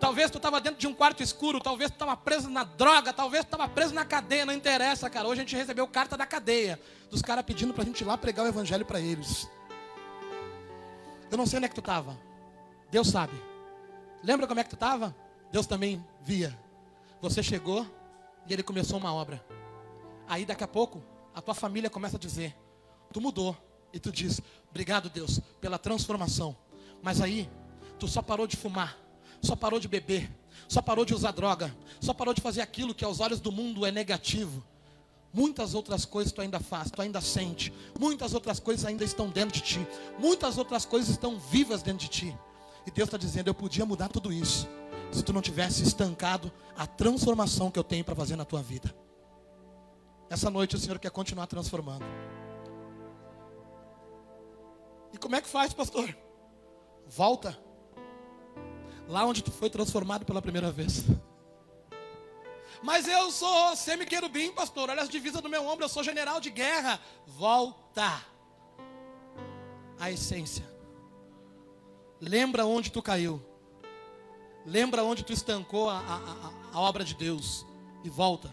Talvez 0.00 0.30
tu 0.30 0.38
estava 0.38 0.62
dentro 0.62 0.80
de 0.80 0.86
um 0.86 0.94
quarto 0.94 1.22
escuro, 1.22 1.60
talvez 1.60 1.90
tu 1.90 1.94
estava 1.94 2.16
preso 2.16 2.48
na 2.48 2.64
droga, 2.64 3.12
talvez 3.12 3.44
tu 3.44 3.48
estava 3.48 3.68
preso 3.68 3.92
na 3.92 4.02
cadeia, 4.02 4.46
não 4.46 4.54
interessa, 4.54 5.10
cara. 5.10 5.28
Hoje 5.28 5.42
a 5.42 5.44
gente 5.44 5.54
recebeu 5.54 5.86
carta 5.86 6.16
da 6.16 6.24
cadeia, 6.24 6.80
dos 7.10 7.20
caras 7.20 7.44
pedindo 7.44 7.74
para 7.74 7.82
a 7.82 7.86
gente 7.86 8.00
ir 8.00 8.06
lá 8.06 8.16
pregar 8.16 8.46
o 8.46 8.48
evangelho 8.48 8.86
para 8.86 8.98
eles. 8.98 9.46
Eu 11.30 11.36
não 11.36 11.44
sei 11.44 11.58
onde 11.58 11.66
é 11.66 11.68
que 11.68 11.74
tu 11.74 11.82
estava. 11.82 12.18
Deus 12.90 13.08
sabe. 13.08 13.34
Lembra 14.22 14.46
como 14.46 14.58
é 14.58 14.64
que 14.64 14.70
tu 14.70 14.76
estava? 14.76 15.14
Deus 15.52 15.66
também 15.66 16.02
via. 16.22 16.58
Você 17.20 17.42
chegou 17.42 17.86
e 18.46 18.54
ele 18.54 18.62
começou 18.62 18.98
uma 18.98 19.12
obra. 19.12 19.44
Aí 20.26 20.46
daqui 20.46 20.64
a 20.64 20.68
pouco, 20.68 21.02
a 21.34 21.42
tua 21.42 21.54
família 21.54 21.90
começa 21.90 22.16
a 22.16 22.20
dizer: 22.20 22.56
Tu 23.12 23.20
mudou. 23.20 23.56
E 23.92 23.98
tu 23.98 24.10
diz: 24.10 24.40
Obrigado, 24.70 25.08
Deus, 25.08 25.40
pela 25.60 25.78
transformação. 25.78 26.56
Mas 27.02 27.20
aí, 27.20 27.48
tu 27.98 28.08
só 28.08 28.22
parou 28.22 28.46
de 28.46 28.56
fumar, 28.56 28.96
só 29.42 29.54
parou 29.54 29.78
de 29.78 29.88
beber, 29.88 30.30
só 30.68 30.80
parou 30.80 31.04
de 31.04 31.14
usar 31.14 31.32
droga, 31.32 31.74
só 32.00 32.12
parou 32.12 32.34
de 32.34 32.40
fazer 32.40 32.60
aquilo 32.60 32.94
que 32.94 33.04
aos 33.04 33.20
olhos 33.20 33.40
do 33.40 33.52
mundo 33.52 33.84
é 33.84 33.90
negativo. 33.90 34.64
Muitas 35.32 35.74
outras 35.74 36.04
coisas 36.04 36.32
tu 36.32 36.40
ainda 36.40 36.60
faz, 36.60 36.90
tu 36.90 37.02
ainda 37.02 37.20
sente. 37.20 37.72
Muitas 37.98 38.34
outras 38.34 38.60
coisas 38.60 38.84
ainda 38.84 39.04
estão 39.04 39.28
dentro 39.28 39.54
de 39.54 39.60
ti. 39.60 39.86
Muitas 40.18 40.58
outras 40.58 40.84
coisas 40.84 41.10
estão 41.10 41.38
vivas 41.38 41.82
dentro 41.82 42.00
de 42.00 42.08
ti. 42.08 42.36
E 42.86 42.90
Deus 42.90 43.08
está 43.08 43.18
dizendo: 43.18 43.48
Eu 43.48 43.54
podia 43.54 43.84
mudar 43.84 44.08
tudo 44.08 44.32
isso 44.32 44.68
se 45.12 45.22
tu 45.22 45.32
não 45.32 45.40
tivesse 45.40 45.82
estancado 45.82 46.52
a 46.76 46.86
transformação 46.86 47.70
que 47.70 47.78
eu 47.78 47.84
tenho 47.84 48.04
para 48.04 48.16
fazer 48.16 48.36
na 48.36 48.44
tua 48.44 48.62
vida. 48.62 48.94
Essa 50.28 50.50
noite 50.50 50.76
o 50.76 50.78
Senhor 50.78 50.98
quer 50.98 51.10
continuar 51.10 51.46
transformando. 51.46 52.04
E 55.12 55.18
como 55.18 55.36
é 55.36 55.40
que 55.40 55.48
faz, 55.48 55.72
pastor? 55.72 56.16
Volta. 57.06 57.56
Lá 59.06 59.24
onde 59.24 59.42
tu 59.42 59.52
foi 59.52 59.70
transformado 59.70 60.24
pela 60.24 60.42
primeira 60.42 60.70
vez. 60.70 61.04
Mas 62.82 63.06
eu 63.06 63.30
sou 63.30 63.76
semi-querubim, 63.76 64.52
pastor. 64.52 64.90
Olha 64.90 65.02
as 65.02 65.08
divisas 65.08 65.40
do 65.40 65.48
meu 65.48 65.66
ombro, 65.66 65.84
eu 65.84 65.88
sou 65.88 66.02
general 66.02 66.40
de 66.40 66.50
guerra. 66.50 67.00
Volta. 67.26 68.22
A 69.98 70.10
essência. 70.10 70.64
Lembra 72.20 72.66
onde 72.66 72.90
tu 72.90 73.00
caiu. 73.02 73.40
Lembra 74.66 75.04
onde 75.04 75.22
tu 75.22 75.32
estancou 75.32 75.88
a, 75.90 75.98
a, 75.98 76.76
a 76.76 76.80
obra 76.80 77.04
de 77.04 77.14
Deus 77.14 77.64
e 78.02 78.08
volta. 78.08 78.52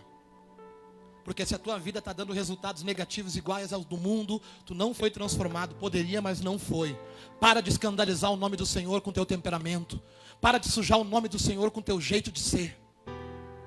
Porque 1.24 1.46
se 1.46 1.54
a 1.54 1.60
tua 1.60 1.78
vida 1.78 2.00
está 2.00 2.14
dando 2.14 2.34
resultados 2.34 2.84
negativos 2.84 3.36
iguais 3.36 3.72
aos 3.72 3.86
do 3.86 3.98
mundo, 3.98 4.42
tu 4.66 4.74
não 4.74 4.94
foi 4.94 5.12
transformado. 5.12 5.76
Poderia, 5.76 6.22
mas 6.22 6.42
não 6.42 6.58
foi. 6.58 6.98
Para 7.40 7.62
de 7.62 7.70
escandalizar 7.70 8.32
o 8.32 8.36
nome 8.36 8.58
do 8.58 8.66
Senhor 8.66 9.02
com 9.02 9.12
teu 9.12 9.26
temperamento. 9.26 10.02
Para 10.40 10.58
de 10.58 10.68
sujar 10.68 11.00
o 11.00 11.04
nome 11.04 11.28
do 11.28 11.38
Senhor 11.38 11.70
com 11.72 11.82
teu 11.82 12.02
jeito 12.02 12.32
de 12.32 12.40
ser. 12.40 12.78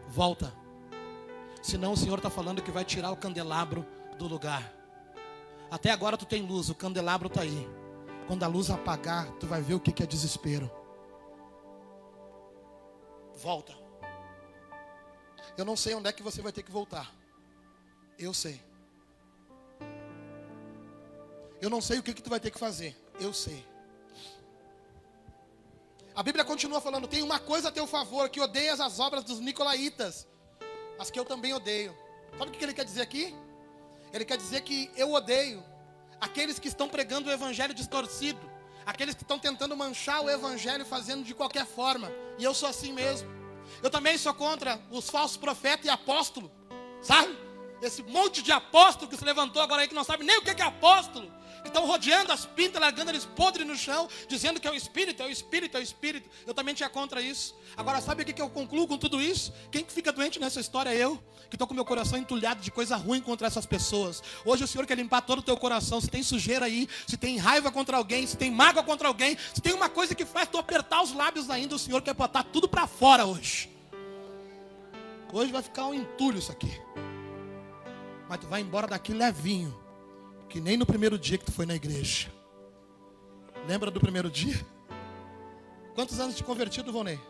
Volta. 0.08 0.52
Senão 1.62 1.92
o 1.92 1.96
Senhor 1.96 2.18
está 2.18 2.30
falando 2.30 2.62
que 2.62 2.70
vai 2.70 2.84
tirar 2.84 3.10
o 3.10 3.16
candelabro 3.16 3.86
do 4.18 4.26
lugar. 4.26 4.72
Até 5.70 5.90
agora 5.90 6.16
tu 6.16 6.26
tem 6.26 6.42
luz, 6.42 6.68
o 6.68 6.74
candelabro 6.74 7.28
está 7.28 7.42
aí. 7.42 7.68
Quando 8.26 8.42
a 8.42 8.46
luz 8.46 8.70
apagar, 8.70 9.30
tu 9.40 9.46
vai 9.46 9.62
ver 9.62 9.74
o 9.74 9.80
que 9.80 10.02
é 10.02 10.06
desespero 10.06 10.70
volta. 13.44 13.74
Eu 15.56 15.64
não 15.64 15.76
sei 15.76 15.94
onde 15.94 16.08
é 16.08 16.12
que 16.12 16.22
você 16.22 16.40
vai 16.40 16.52
ter 16.52 16.62
que 16.62 16.72
voltar. 16.72 17.12
Eu 18.18 18.32
sei. 18.32 18.60
Eu 21.60 21.70
não 21.70 21.80
sei 21.80 21.98
o 21.98 22.02
que, 22.02 22.12
que 22.12 22.22
tu 22.22 22.30
vai 22.30 22.40
ter 22.40 22.50
que 22.50 22.58
fazer. 22.58 22.96
Eu 23.18 23.32
sei. 23.32 23.64
A 26.14 26.22
Bíblia 26.22 26.44
continua 26.44 26.80
falando: 26.80 27.08
tem 27.08 27.22
uma 27.22 27.38
coisa 27.38 27.68
a 27.68 27.72
teu 27.72 27.86
favor, 27.86 28.28
que 28.28 28.40
odeias 28.40 28.80
as 28.80 29.00
obras 29.00 29.24
dos 29.24 29.40
nicolaítas, 29.40 30.26
as 30.98 31.10
que 31.10 31.18
eu 31.18 31.24
também 31.24 31.52
odeio. 31.52 31.96
Sabe 32.38 32.50
o 32.50 32.52
que 32.52 32.64
ele 32.64 32.74
quer 32.74 32.84
dizer 32.84 33.02
aqui? 33.02 33.34
Ele 34.12 34.24
quer 34.24 34.36
dizer 34.36 34.60
que 34.60 34.90
eu 34.96 35.12
odeio 35.12 35.64
aqueles 36.20 36.58
que 36.58 36.68
estão 36.68 36.88
pregando 36.88 37.28
o 37.28 37.32
evangelho 37.32 37.74
distorcido, 37.74 38.40
aqueles 38.86 39.14
que 39.14 39.22
estão 39.22 39.38
tentando 39.38 39.76
manchar 39.76 40.22
o 40.22 40.30
evangelho 40.30 40.84
fazendo 40.84 41.24
de 41.24 41.34
qualquer 41.34 41.66
forma. 41.66 42.12
E 42.38 42.44
eu 42.44 42.54
sou 42.54 42.68
assim 42.68 42.92
mesmo. 42.92 43.28
Eu 43.82 43.90
também 43.90 44.16
sou 44.18 44.34
contra 44.34 44.80
os 44.90 45.08
falsos 45.10 45.36
profetas 45.36 45.86
e 45.86 45.88
apóstolos, 45.88 46.50
sabe? 47.02 47.43
Esse 47.84 48.02
monte 48.02 48.42
de 48.42 48.50
apóstolo 48.50 49.10
que 49.10 49.16
se 49.16 49.24
levantou 49.24 49.60
agora 49.60 49.82
aí 49.82 49.88
que 49.88 49.94
não 49.94 50.04
sabe 50.04 50.24
nem 50.24 50.38
o 50.38 50.42
que 50.42 50.50
é 50.50 50.64
apóstolo. 50.64 51.30
Estão 51.64 51.86
rodeando 51.86 52.30
as 52.30 52.44
pintas, 52.44 52.80
largando 52.80 53.10
eles 53.10 53.24
podres 53.24 53.66
no 53.66 53.74
chão, 53.74 54.08
dizendo 54.28 54.60
que 54.60 54.68
é 54.68 54.70
o 54.70 54.74
Espírito, 54.74 55.22
é 55.22 55.26
o 55.26 55.30
Espírito, 55.30 55.76
é 55.76 55.80
o 55.80 55.82
Espírito. 55.82 56.28
Eu 56.46 56.54
também 56.54 56.74
tinha 56.74 56.88
contra 56.88 57.20
isso. 57.20 57.54
Agora, 57.76 58.00
sabe 58.00 58.22
o 58.22 58.26
que 58.26 58.40
eu 58.40 58.50
concluo 58.50 58.86
com 58.86 58.98
tudo 58.98 59.20
isso? 59.20 59.52
Quem 59.70 59.82
que 59.82 59.92
fica 59.92 60.12
doente 60.12 60.38
nessa 60.38 60.60
história 60.60 60.90
é 60.90 60.96
eu, 60.96 61.22
que 61.48 61.56
estou 61.56 61.66
com 61.66 61.74
meu 61.74 61.84
coração 61.84 62.18
entulhado 62.18 62.60
de 62.60 62.70
coisa 62.70 62.96
ruim 62.96 63.20
contra 63.20 63.46
essas 63.46 63.64
pessoas. 63.66 64.22
Hoje 64.44 64.64
o 64.64 64.68
Senhor 64.68 64.86
quer 64.86 64.96
limpar 64.96 65.22
todo 65.22 65.38
o 65.38 65.42
teu 65.42 65.56
coração. 65.56 66.00
Se 66.00 66.08
tem 66.08 66.22
sujeira 66.22 66.66
aí, 66.66 66.88
se 67.06 67.16
tem 67.16 67.38
raiva 67.38 67.72
contra 67.72 67.96
alguém, 67.96 68.26
se 68.26 68.36
tem 68.36 68.50
mágoa 68.50 68.82
contra 68.82 69.08
alguém, 69.08 69.36
se 69.54 69.60
tem 69.60 69.72
uma 69.72 69.88
coisa 69.88 70.14
que 70.14 70.24
faz 70.24 70.48
tu 70.48 70.58
apertar 70.58 71.02
os 71.02 71.12
lábios 71.12 71.48
ainda, 71.50 71.74
o 71.74 71.78
Senhor 71.78 72.02
quer 72.02 72.14
botar 72.14 72.44
tudo 72.44 72.68
para 72.68 72.86
fora 72.86 73.24
hoje. 73.24 73.70
Hoje 75.32 75.50
vai 75.50 75.62
ficar 75.62 75.86
um 75.86 75.94
entulho 75.94 76.38
isso 76.38 76.52
aqui. 76.52 76.70
Mas 78.34 78.40
tu 78.40 78.48
vai 78.48 78.60
embora 78.62 78.88
daqui 78.88 79.12
levinho. 79.12 79.72
Que 80.48 80.60
nem 80.60 80.76
no 80.76 80.84
primeiro 80.84 81.16
dia 81.16 81.38
que 81.38 81.44
tu 81.44 81.52
foi 81.52 81.64
na 81.64 81.76
igreja. 81.76 82.32
Lembra 83.68 83.92
do 83.92 84.00
primeiro 84.00 84.28
dia? 84.28 84.60
Quantos 85.94 86.18
anos 86.18 86.34
de 86.34 86.42
convertido, 86.42 86.90
Vonei? 86.90 87.20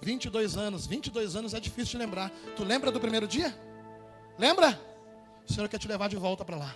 22 0.00 0.56
anos. 0.56 0.86
22 0.86 1.36
anos 1.36 1.52
é 1.52 1.60
difícil 1.60 1.90
de 1.92 1.98
lembrar. 1.98 2.30
Tu 2.56 2.64
lembra 2.64 2.90
do 2.90 2.98
primeiro 2.98 3.28
dia? 3.28 3.54
Lembra? 4.38 4.80
O 5.46 5.52
Senhor 5.52 5.68
quer 5.68 5.78
te 5.78 5.86
levar 5.86 6.08
de 6.08 6.16
volta 6.16 6.42
para 6.42 6.56
lá. 6.56 6.74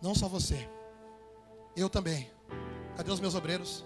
Não 0.00 0.14
só 0.14 0.28
você. 0.28 0.66
Eu 1.76 1.90
também. 1.90 2.30
Cadê 2.96 3.12
os 3.12 3.20
meus 3.20 3.34
obreiros? 3.34 3.84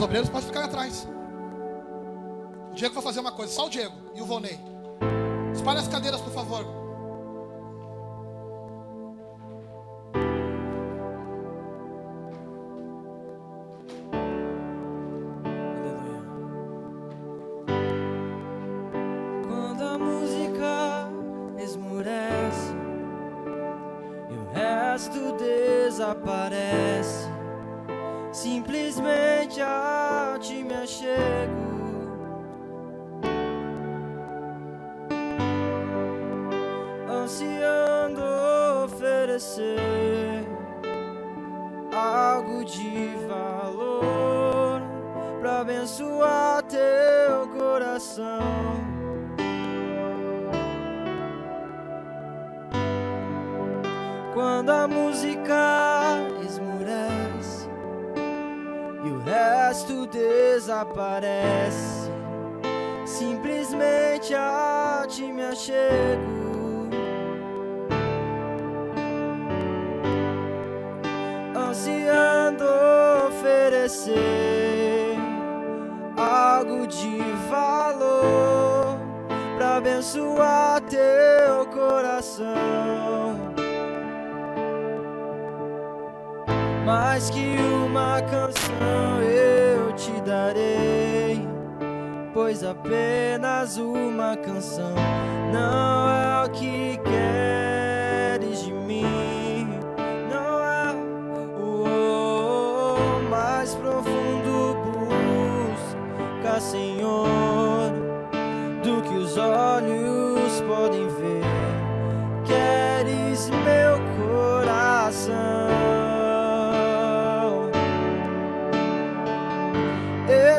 Os 0.00 0.04
obreiros 0.04 0.30
podem 0.30 0.48
ficar 0.48 0.64
atrás. 0.64 1.06
O 2.70 2.74
Diego 2.74 2.94
vai 2.94 3.02
fazer 3.02 3.20
uma 3.20 3.32
coisa, 3.32 3.52
só 3.52 3.66
o 3.66 3.68
Diego 3.68 3.94
e 4.14 4.22
o 4.22 4.24
Vonei. 4.24 4.58
Espalhe 5.52 5.78
as 5.78 5.88
cadeiras, 5.88 6.22
por 6.22 6.32
favor. 6.32 6.79
Teu 46.68 47.48
coração. 47.58 48.40
Quando 54.34 54.70
a 54.70 54.86
música 54.88 56.16
esmurece 56.42 57.68
e 59.04 59.08
o 59.08 59.18
resto 59.20 60.06
desaparece, 60.06 61.30
simplesmente 63.04 64.34
a 64.34 65.04
ti 65.08 65.32
me 65.32 65.42
achego. 65.44 66.40
Ansiando 71.54 72.64
oferecer 73.28 74.59
abençoar 80.10 80.80
teu 80.82 81.66
coração. 81.66 82.50
mais 86.84 87.30
que 87.30 87.56
uma 87.84 88.20
canção 88.22 89.22
eu 89.22 89.92
te 89.92 90.10
darei, 90.22 91.46
pois 92.34 92.64
apenas 92.64 93.76
uma 93.76 94.36
canção 94.36 94.94
não 95.52 96.10
é 96.10 96.46
o 96.46 96.50
que 96.50 96.98
queres 96.98 97.59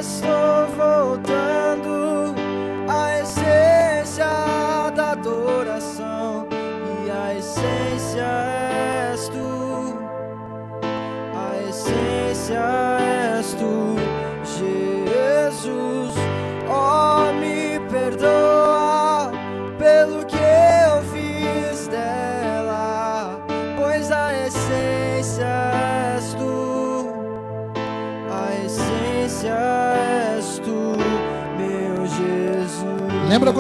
Estou 0.02 0.31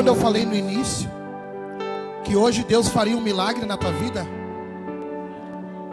quando 0.01 0.07
eu 0.07 0.15
falei 0.15 0.47
no 0.47 0.55
início 0.55 1.07
que 2.23 2.35
hoje 2.35 2.63
Deus 2.63 2.87
faria 2.87 3.15
um 3.15 3.21
milagre 3.21 3.67
na 3.67 3.77
tua 3.77 3.91
vida? 3.91 4.25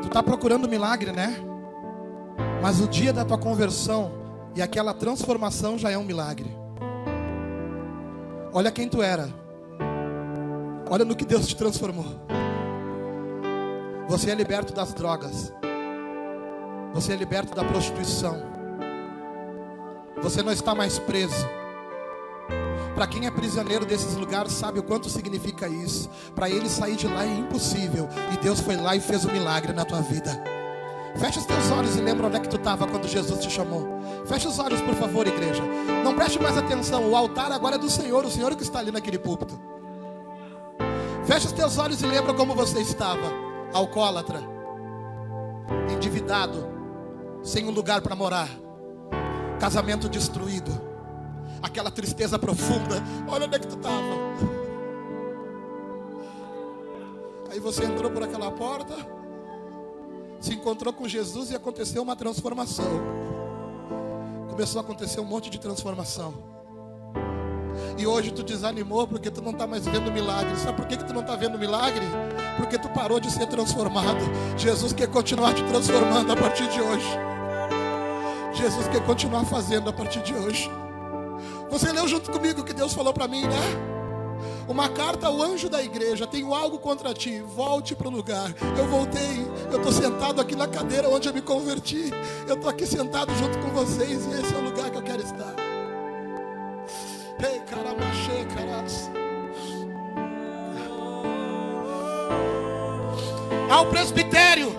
Tu 0.00 0.06
está 0.06 0.22
procurando 0.22 0.66
milagre, 0.66 1.12
né? 1.12 1.36
Mas 2.62 2.80
o 2.80 2.88
dia 2.88 3.12
da 3.12 3.22
tua 3.22 3.36
conversão 3.36 4.10
e 4.56 4.62
aquela 4.62 4.94
transformação 4.94 5.76
já 5.76 5.90
é 5.90 5.98
um 5.98 6.04
milagre. 6.04 6.50
Olha 8.50 8.70
quem 8.70 8.88
tu 8.88 9.02
era. 9.02 9.28
Olha 10.88 11.04
no 11.04 11.14
que 11.14 11.26
Deus 11.26 11.46
te 11.46 11.54
transformou. 11.54 12.06
Você 14.08 14.30
é 14.30 14.34
liberto 14.34 14.72
das 14.72 14.94
drogas. 14.94 15.52
Você 16.94 17.12
é 17.12 17.16
liberto 17.16 17.54
da 17.54 17.62
prostituição. 17.62 18.42
Você 20.22 20.42
não 20.42 20.50
está 20.50 20.74
mais 20.74 20.98
preso. 20.98 21.46
Para 22.98 23.06
quem 23.06 23.26
é 23.26 23.30
prisioneiro 23.30 23.87
desses 23.87 24.16
lugares 24.16 24.50
sabe 24.50 24.80
o 24.80 24.82
quanto 24.82 25.08
significa 25.08 25.68
isso. 25.68 26.11
Para 26.34 26.50
ele 26.50 26.68
sair 26.68 26.96
de 26.96 27.06
lá 27.06 27.24
é 27.24 27.32
impossível. 27.32 28.08
E 28.32 28.37
Deus 28.38 28.58
foi 28.58 28.74
lá 28.74 28.96
e 28.96 29.00
fez 29.00 29.24
um 29.24 29.30
milagre 29.30 29.72
na 29.72 29.84
tua 29.84 30.00
vida. 30.00 30.42
Fecha 31.14 31.38
os 31.38 31.46
teus 31.46 31.70
olhos 31.70 31.94
e 31.94 32.00
lembra 32.00 32.26
onde 32.26 32.38
é 32.38 32.40
que 32.40 32.48
tu 32.48 32.56
estava 32.56 32.88
quando 32.88 33.06
Jesus 33.06 33.38
te 33.38 33.48
chamou. 33.52 33.87
Fecha 34.26 34.48
os 34.48 34.58
olhos, 34.58 34.80
por 34.80 34.96
favor, 34.96 35.28
igreja. 35.28 35.62
Não 36.02 36.12
preste 36.16 36.42
mais 36.42 36.58
atenção. 36.58 37.08
O 37.08 37.14
altar 37.14 37.52
agora 37.52 37.76
é 37.76 37.78
do 37.78 37.88
Senhor, 37.88 38.24
o 38.24 38.30
Senhor 38.32 38.56
que 38.56 38.64
está 38.64 38.80
ali 38.80 38.90
naquele 38.90 39.16
púlpito. 39.16 39.56
Fecha 41.24 41.46
os 41.46 41.52
teus 41.52 41.78
olhos 41.78 42.02
e 42.02 42.06
lembra 42.06 42.34
como 42.34 42.52
você 42.52 42.80
estava. 42.80 43.32
Alcoólatra, 43.72 44.40
endividado, 45.94 46.66
sem 47.44 47.64
um 47.64 47.70
lugar 47.70 48.00
para 48.00 48.16
morar, 48.16 48.48
casamento 49.61 50.08
destruído, 50.08 50.88
aquela 51.62 51.90
tristeza 51.90 52.38
profunda. 52.38 53.02
Olha 53.28 53.46
onde 53.46 53.56
é 53.56 53.58
que 53.58 53.66
tu 53.66 53.76
estava. 53.76 54.18
Aí 57.50 57.60
você 57.60 57.84
entrou 57.84 58.10
por 58.10 58.22
aquela 58.22 58.50
porta, 58.50 58.94
se 60.40 60.54
encontrou 60.54 60.92
com 60.92 61.08
Jesus 61.08 61.50
e 61.50 61.56
aconteceu 61.56 62.02
uma 62.02 62.14
transformação. 62.14 63.00
Começou 64.50 64.80
a 64.80 64.84
acontecer 64.84 65.20
um 65.20 65.24
monte 65.24 65.50
de 65.50 65.58
transformação. 65.58 66.34
E 67.96 68.06
hoje 68.06 68.30
tu 68.30 68.42
desanimou 68.42 69.06
porque 69.06 69.30
tu 69.30 69.42
não 69.42 69.52
está 69.52 69.66
mais 69.66 69.86
vendo 69.86 70.10
milagre. 70.12 70.56
Sabe 70.56 70.76
por 70.76 70.86
que, 70.86 70.96
que 70.96 71.04
tu 71.04 71.12
não 71.12 71.22
está 71.22 71.36
vendo 71.36 71.58
milagre? 71.58 72.04
Porque 72.56 72.78
tu 72.78 72.88
parou 72.90 73.18
de 73.18 73.30
ser 73.30 73.46
transformado. 73.46 74.20
Jesus 74.56 74.92
quer 74.92 75.08
continuar 75.08 75.54
te 75.54 75.62
transformando 75.64 76.32
a 76.32 76.36
partir 76.36 76.68
de 76.68 76.80
hoje. 76.80 77.08
Jesus 78.54 78.88
quer 78.88 79.04
continuar 79.04 79.44
fazendo 79.44 79.88
a 79.90 79.92
partir 79.92 80.22
de 80.22 80.34
hoje. 80.34 80.70
Você 81.70 81.92
leu 81.92 82.09
junto 82.09 82.31
comigo 82.31 82.61
o 82.61 82.64
que 82.64 82.72
Deus 82.72 82.92
falou 82.92 83.12
para 83.12 83.28
mim, 83.28 83.42
né? 83.42 83.98
Uma 84.68 84.88
carta 84.88 85.26
ao 85.26 85.40
anjo 85.42 85.68
da 85.68 85.83
igreja. 85.83 86.26
Tenho 86.26 86.54
algo 86.54 86.78
contra 86.78 87.14
ti. 87.14 87.40
Volte 87.40 87.94
para 87.94 88.09
o 88.09 88.11
lugar. 88.11 88.54
Eu 88.76 88.87
voltei. 88.87 89.46
Eu 89.70 89.78
estou 89.78 89.92
sentado 89.92 90.40
aqui 90.40 90.54
na 90.54 90.68
cadeira 90.68 91.09
onde 91.09 91.28
eu 91.28 91.35
me 91.35 91.40
converti. 91.40 92.11
Eu 92.46 92.54
estou 92.54 92.70
aqui 92.70 92.87
sentado 92.87 93.35
junto 93.37 93.59
com 93.59 93.68
vocês. 93.70 94.26
E 94.26 94.40
esse 94.40 94.54
é 94.54 94.59
o 94.59 94.62
lugar 94.62 94.90
que 94.90 94.96
eu 94.96 95.02
quero 95.02 95.22
estar. 95.22 95.54
Ei, 97.40 97.61
caramaxê, 97.61 98.44
caras. 98.54 99.11
Ao 103.70 103.87
presbitério. 103.87 104.76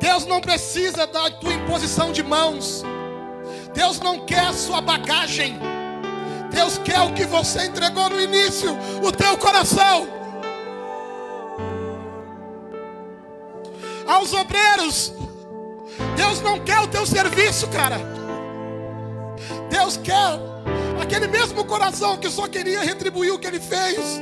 Deus 0.00 0.24
não 0.26 0.40
precisa 0.40 1.06
da 1.06 1.30
tua 1.30 1.52
imposição 1.52 2.10
de 2.10 2.22
mãos. 2.22 2.82
Deus 3.72 4.00
não 4.00 4.20
quer 4.26 4.46
a 4.46 4.52
sua 4.52 4.80
bagagem. 4.80 5.58
Deus 6.50 6.78
quer 6.78 7.00
o 7.00 7.12
que 7.12 7.24
você 7.24 7.66
entregou 7.66 8.08
no 8.10 8.20
início, 8.20 8.76
o 9.02 9.12
teu 9.12 9.36
coração. 9.38 10.08
Aos 14.06 14.32
obreiros, 14.32 15.12
Deus 16.16 16.40
não 16.40 16.58
quer 16.60 16.80
o 16.80 16.88
teu 16.88 17.06
serviço, 17.06 17.68
cara. 17.68 17.98
Deus 19.70 19.96
quer 19.96 20.38
aquele 21.00 21.28
mesmo 21.28 21.64
coração 21.64 22.16
que 22.16 22.28
só 22.28 22.48
queria 22.48 22.82
retribuir 22.82 23.32
o 23.32 23.38
que 23.38 23.46
ele 23.46 23.60
fez. 23.60 24.20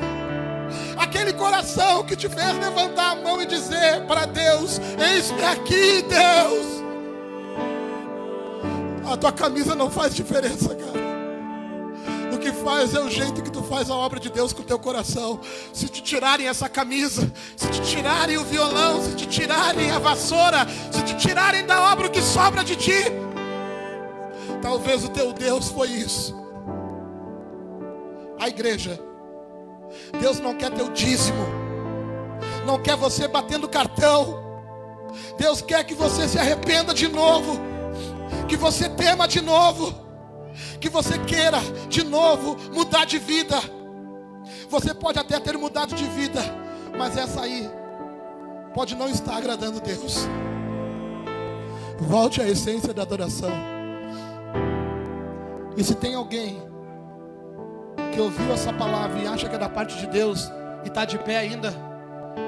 Aquele 0.97 1.33
coração 1.33 2.05
que 2.05 2.15
te 2.15 2.29
fez 2.29 2.59
levantar 2.59 3.13
a 3.13 3.17
mão 3.17 3.41
e 3.41 3.47
dizer 3.47 4.05
para 4.07 4.27
Deus: 4.27 4.79
Eis-me 4.99 5.43
aqui, 5.45 6.03
Deus. 6.03 6.78
A 9.11 9.17
tua 9.17 9.33
camisa 9.33 9.75
não 9.75 9.91
faz 9.91 10.15
diferença, 10.15 10.75
cara. 10.75 11.09
O 12.33 12.39
que 12.39 12.53
faz 12.53 12.95
é 12.95 13.01
o 13.01 13.11
jeito 13.11 13.43
que 13.43 13.51
tu 13.51 13.63
faz 13.63 13.91
a 13.91 13.95
obra 13.95 14.21
de 14.21 14.31
Deus 14.31 14.53
com 14.53 14.63
o 14.63 14.65
teu 14.65 14.79
coração. 14.79 15.41
Se 15.73 15.89
te 15.89 16.03
tirarem 16.03 16.47
essa 16.47 16.69
camisa, 16.69 17.33
se 17.57 17.69
te 17.69 17.81
tirarem 17.83 18.37
o 18.37 18.45
violão, 18.45 19.03
se 19.03 19.17
te 19.17 19.27
tirarem 19.27 19.91
a 19.91 19.99
vassoura, 19.99 20.67
se 20.93 21.03
te 21.03 21.17
tirarem 21.17 21.65
da 21.65 21.91
obra 21.91 22.07
o 22.07 22.11
que 22.11 22.21
sobra 22.21 22.63
de 22.63 22.77
ti, 22.77 23.05
talvez 24.61 25.05
o 25.05 25.09
teu 25.09 25.33
Deus 25.33 25.69
foi 25.69 25.89
isso. 25.89 26.37
A 28.39 28.49
igreja, 28.49 29.01
Deus 30.21 30.39
não 30.39 30.55
quer 30.55 30.71
teu 30.71 30.91
dízimo, 30.91 31.45
não 32.65 32.81
quer 32.81 32.97
você 32.97 33.27
batendo 33.27 33.69
cartão. 33.69 34.47
Deus 35.39 35.63
quer 35.63 35.83
que 35.85 35.95
você 35.95 36.29
se 36.29 36.39
arrependa 36.39 36.93
de 36.93 37.09
novo, 37.09 37.59
que 38.49 38.57
você 38.57 38.89
tema 38.89 39.29
de 39.29 39.41
novo 39.41 40.09
que 40.81 40.89
você 40.89 41.19
queira 41.19 41.59
de 41.89 42.03
novo 42.05 42.57
mudar 42.73 43.05
de 43.05 43.19
vida. 43.19 43.57
Você 44.69 44.95
pode 44.95 45.19
até 45.19 45.39
ter 45.39 45.57
mudado 45.57 45.95
de 45.95 46.05
vida, 46.05 46.41
Mas 46.97 47.17
essa 47.17 47.43
aí 47.43 47.71
pode 48.75 48.95
não 48.97 49.09
estar 49.09 49.37
agradando 49.37 49.81
Deus. 49.81 50.27
Volte 51.99 52.41
à 52.41 52.49
essência 52.49 52.93
da 52.93 53.03
adoração. 53.03 53.51
E 55.77 55.85
se 55.85 55.95
tem 55.95 56.15
alguém 56.15 56.61
que 58.13 58.21
ouviu 58.21 58.53
essa 58.53 58.73
palavra 58.73 59.19
e 59.21 59.27
acha 59.27 59.49
que 59.49 59.55
é 59.55 59.59
da 59.59 59.69
parte 59.69 59.97
de 59.99 60.07
Deus 60.09 60.51
e 60.85 60.89
está 60.89 61.05
de 61.05 61.19
pé 61.19 61.39
ainda, 61.39 61.73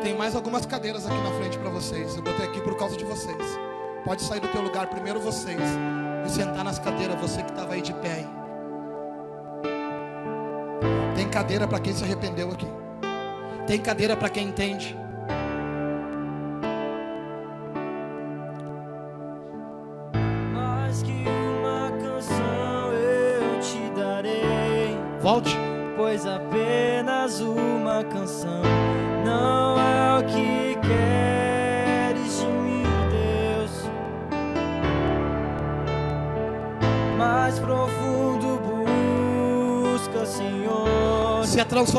tem 0.02 0.16
mais 0.16 0.34
algumas 0.34 0.66
cadeiras 0.66 1.06
aqui 1.06 1.18
na 1.18 1.30
frente 1.38 1.58
para 1.58 1.70
vocês. 1.70 2.16
Eu 2.16 2.22
botei 2.22 2.46
aqui 2.46 2.60
por 2.60 2.76
causa 2.76 2.96
de 2.96 3.04
vocês. 3.04 3.69
Pode 4.04 4.22
sair 4.22 4.40
do 4.40 4.48
teu 4.48 4.62
lugar 4.62 4.86
primeiro 4.88 5.20
vocês 5.20 5.60
e 6.26 6.30
sentar 6.30 6.64
nas 6.64 6.78
cadeiras, 6.78 7.20
você 7.20 7.42
que 7.42 7.50
estava 7.50 7.74
aí 7.74 7.82
de 7.82 7.92
pé. 7.94 8.24
Tem 11.14 11.28
cadeira 11.28 11.66
para 11.66 11.80
quem 11.80 11.92
se 11.92 12.02
arrependeu 12.04 12.50
aqui. 12.50 12.66
Tem 13.66 13.78
cadeira 13.80 14.16
para 14.16 14.28
quem 14.28 14.48
entende. 14.48 14.99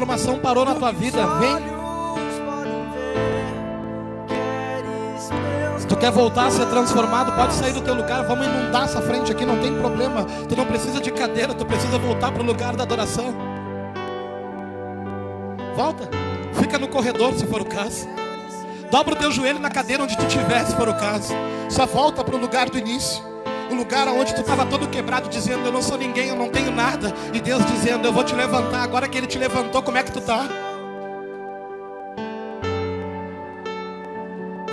Transformação 0.02 0.40
parou 0.40 0.66
na 0.66 0.74
tua 0.74 0.92
vida, 0.92 1.26
vem. 1.38 1.60
Meus 5.70 5.86
Tu 5.86 5.96
quer 5.96 6.12
voltar 6.12 6.48
a 6.48 6.52
ser 6.52 6.66
transformado? 6.68 7.32
Pode 7.34 7.54
sair 7.54 7.74
do 7.74 7.82
teu 7.82 7.94
lugar. 7.94 8.26
Vamos 8.26 8.48
inundar 8.48 8.86
essa 8.86 9.02
frente 9.02 9.32
aqui, 9.32 9.46
não 9.46 9.60
tem 9.60 9.78
problema. 9.78 10.26
Tu 10.50 10.56
não 10.56 10.66
precisa 10.66 11.00
de 11.00 11.12
cadeira, 11.12 11.54
tu 11.54 11.66
precisa 11.66 12.00
voltar 12.00 12.32
para 12.32 12.42
o 12.42 12.46
lugar 12.46 12.76
da 12.76 12.84
adoração. 12.84 13.34
Volta. 15.76 16.10
Fica 16.54 16.80
no 16.80 16.88
corredor 16.88 17.34
se 17.34 17.46
for 17.46 17.62
o 17.62 17.66
caso. 17.66 18.08
Dobra 18.90 19.14
o 19.14 19.18
teu 19.18 19.32
joelho 19.32 19.60
na 19.60 19.70
cadeira 19.70 20.04
onde 20.04 20.18
tu 20.18 20.26
estiver, 20.26 20.66
se 20.66 20.76
for 20.76 20.90
o 20.90 20.96
caso. 20.96 21.34
Só 21.70 21.86
volta 21.86 22.24
para 22.24 22.36
o 22.36 22.40
lugar 22.40 22.70
do 22.70 22.78
início. 22.78 23.31
O 23.72 23.74
lugar 23.74 24.06
onde 24.10 24.36
tu 24.36 24.42
estava 24.42 24.66
todo 24.66 24.86
quebrado, 24.90 25.30
dizendo: 25.30 25.66
Eu 25.66 25.72
não 25.72 25.82
sou 25.82 25.98
ninguém, 25.98 26.28
eu 26.28 26.36
não 26.36 26.50
tenho 26.50 26.72
nada. 26.72 27.14
E 27.34 27.40
Deus 27.40 27.66
dizendo: 27.66 28.06
Eu 28.06 28.12
vou 28.12 28.22
te 28.22 28.36
levantar. 28.36 28.84
Agora 28.84 29.08
que 29.08 29.18
Ele 29.18 29.28
te 29.28 29.38
levantou, 29.38 29.82
como 29.82 29.98
é 29.98 30.04
que 30.04 30.12
tu 30.12 30.20
tá? 30.20 30.46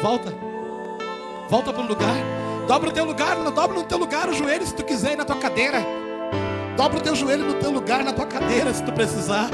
Volta. 0.03 0.35
Volta 1.49 1.73
para 1.73 1.83
o 1.83 1.87
lugar. 1.87 2.17
Dobra 2.67 2.91
o 2.91 2.93
teu 2.93 3.05
lugar, 3.05 3.37
dobra 3.37 3.79
no 3.79 3.85
teu 3.85 3.97
lugar 3.97 4.29
o 4.29 4.35
joelho 4.35 4.67
se 4.67 4.75
tu 4.75 4.85
quiser 4.85 5.13
ir 5.13 5.17
na 5.17 5.25
tua 5.25 5.37
cadeira. 5.37 5.79
Dobra 6.77 6.99
o 6.99 7.01
teu 7.01 7.15
joelho 7.15 7.47
no 7.47 7.55
teu 7.55 7.71
lugar, 7.71 8.05
na 8.05 8.13
tua 8.13 8.27
cadeira, 8.27 8.75
se 8.75 8.83
tu 8.83 8.93
precisar. 8.93 9.49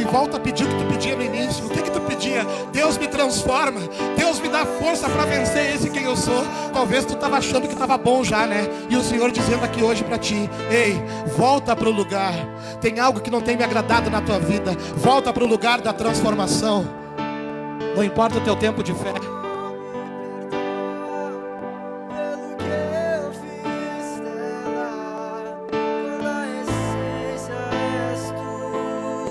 E 0.00 0.04
volta 0.04 0.38
a 0.38 0.40
pedir 0.40 0.64
o 0.64 0.68
que 0.68 0.76
tu 0.76 0.84
pedia 0.86 1.14
no 1.14 1.22
início. 1.22 1.66
O 1.66 1.68
que 1.68 1.82
que 1.82 1.90
tu 1.90 2.00
pedia? 2.00 2.46
Deus 2.72 2.96
me 2.96 3.06
transforma. 3.06 3.80
Deus 4.16 4.40
me 4.40 4.48
dá 4.48 4.64
força 4.64 5.10
para 5.10 5.26
vencer 5.26 5.74
esse 5.74 5.90
quem 5.90 6.04
eu 6.04 6.16
sou. 6.16 6.42
Talvez 6.72 7.04
tu 7.04 7.12
estava 7.12 7.36
achando 7.36 7.68
que 7.68 7.74
estava 7.74 7.98
bom 7.98 8.24
já, 8.24 8.46
né? 8.46 8.66
E 8.88 8.96
o 8.96 9.02
Senhor 9.02 9.30
dizendo 9.30 9.62
aqui 9.62 9.82
hoje 9.82 10.02
para 10.02 10.16
ti: 10.16 10.48
Ei, 10.70 10.98
volta 11.36 11.76
para 11.76 11.88
o 11.88 11.92
lugar. 11.92 12.32
Tem 12.80 12.98
algo 12.98 13.20
que 13.20 13.30
não 13.30 13.42
tem 13.42 13.58
me 13.58 13.62
agradado 13.62 14.08
na 14.08 14.22
tua 14.22 14.38
vida. 14.38 14.72
Volta 14.96 15.34
para 15.34 15.44
o 15.44 15.46
lugar 15.46 15.82
da 15.82 15.92
transformação. 15.92 16.88
Não 17.94 18.02
importa 18.02 18.38
o 18.38 18.40
teu 18.40 18.56
tempo 18.56 18.82
de 18.82 18.94
fé. 18.94 19.39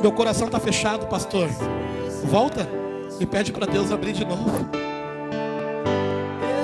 Meu 0.01 0.13
coração 0.13 0.47
está 0.47 0.59
fechado, 0.59 1.07
pastor. 1.07 1.49
Volta 2.23 2.67
e 3.19 3.25
pede 3.25 3.51
para 3.51 3.65
Deus 3.65 3.91
abrir 3.91 4.13
de 4.13 4.23
novo. 4.23 4.69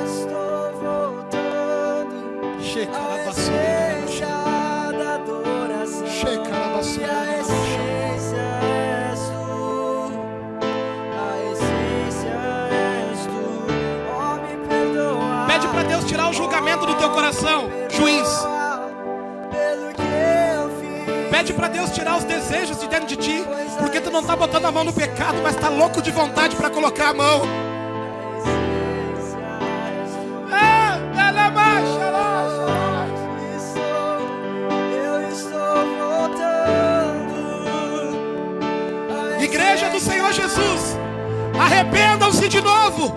Estou 0.06 0.72
voltando. 0.82 2.16
Checa 2.62 2.98
A 2.98 4.92
da 4.94 5.16
adoração. 5.16 6.08
Checa 6.08 6.56
a 6.56 6.78
vassoura. 6.78 7.10
essência 7.40 8.38
és 9.12 9.20
tu. 9.20 10.12
A 11.12 11.52
essência 11.52 12.38
és 13.12 13.20
tu. 13.26 13.44
Me 14.42 14.68
perdoa. 14.68 15.46
Pede 15.48 15.68
para 15.68 15.84
Deus 15.84 16.06
tirar 16.06 16.30
o 16.30 16.34
julgamento 16.34 16.86
do 16.86 16.96
teu 16.96 17.10
coração, 17.10 17.70
juiz. 17.90 18.55
Pede 21.46 21.54
para 21.54 21.68
Deus 21.68 21.92
tirar 21.92 22.18
os 22.18 22.24
desejos 22.24 22.80
de 22.80 22.88
dentro 22.88 23.06
de 23.06 23.16
ti, 23.18 23.46
porque 23.78 24.02
tu 24.02 24.10
não 24.10 24.22
está 24.22 24.36
botando 24.36 24.66
a 24.66 24.72
mão 24.72 24.84
no 24.84 24.92
pecado, 24.92 25.38
mas 25.44 25.54
está 25.54 25.70
louco 25.70 26.02
de 26.02 26.10
vontade 26.10 26.56
para 26.56 26.72
colocar 26.72 27.10
a 27.10 27.14
mão. 27.14 27.44
Ah, 30.52 30.98
baixa 31.52 32.10
lá. 32.10 33.08
Estou, 33.56 34.22
eu 34.90 35.30
estou 35.30 35.86
voltando. 36.00 37.36
A 39.38 39.44
Igreja 39.44 39.90
do 39.92 40.00
Senhor 40.00 40.34
Jesus, 40.34 40.98
arrependam-se 41.60 42.50
de 42.50 42.60
novo. 42.60 43.16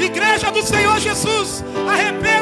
Igreja 0.00 0.50
do 0.50 0.62
Senhor 0.62 0.98
Jesus, 0.98 1.62
arrependam-se 1.86 2.37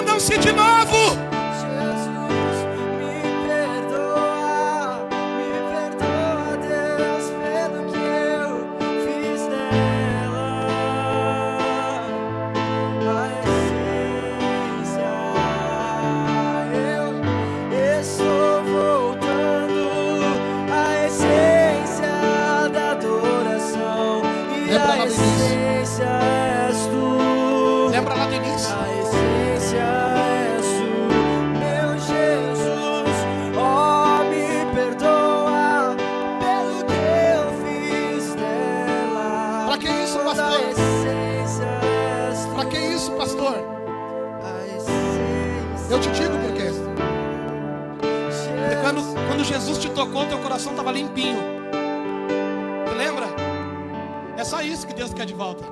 volta. 55.36 55.64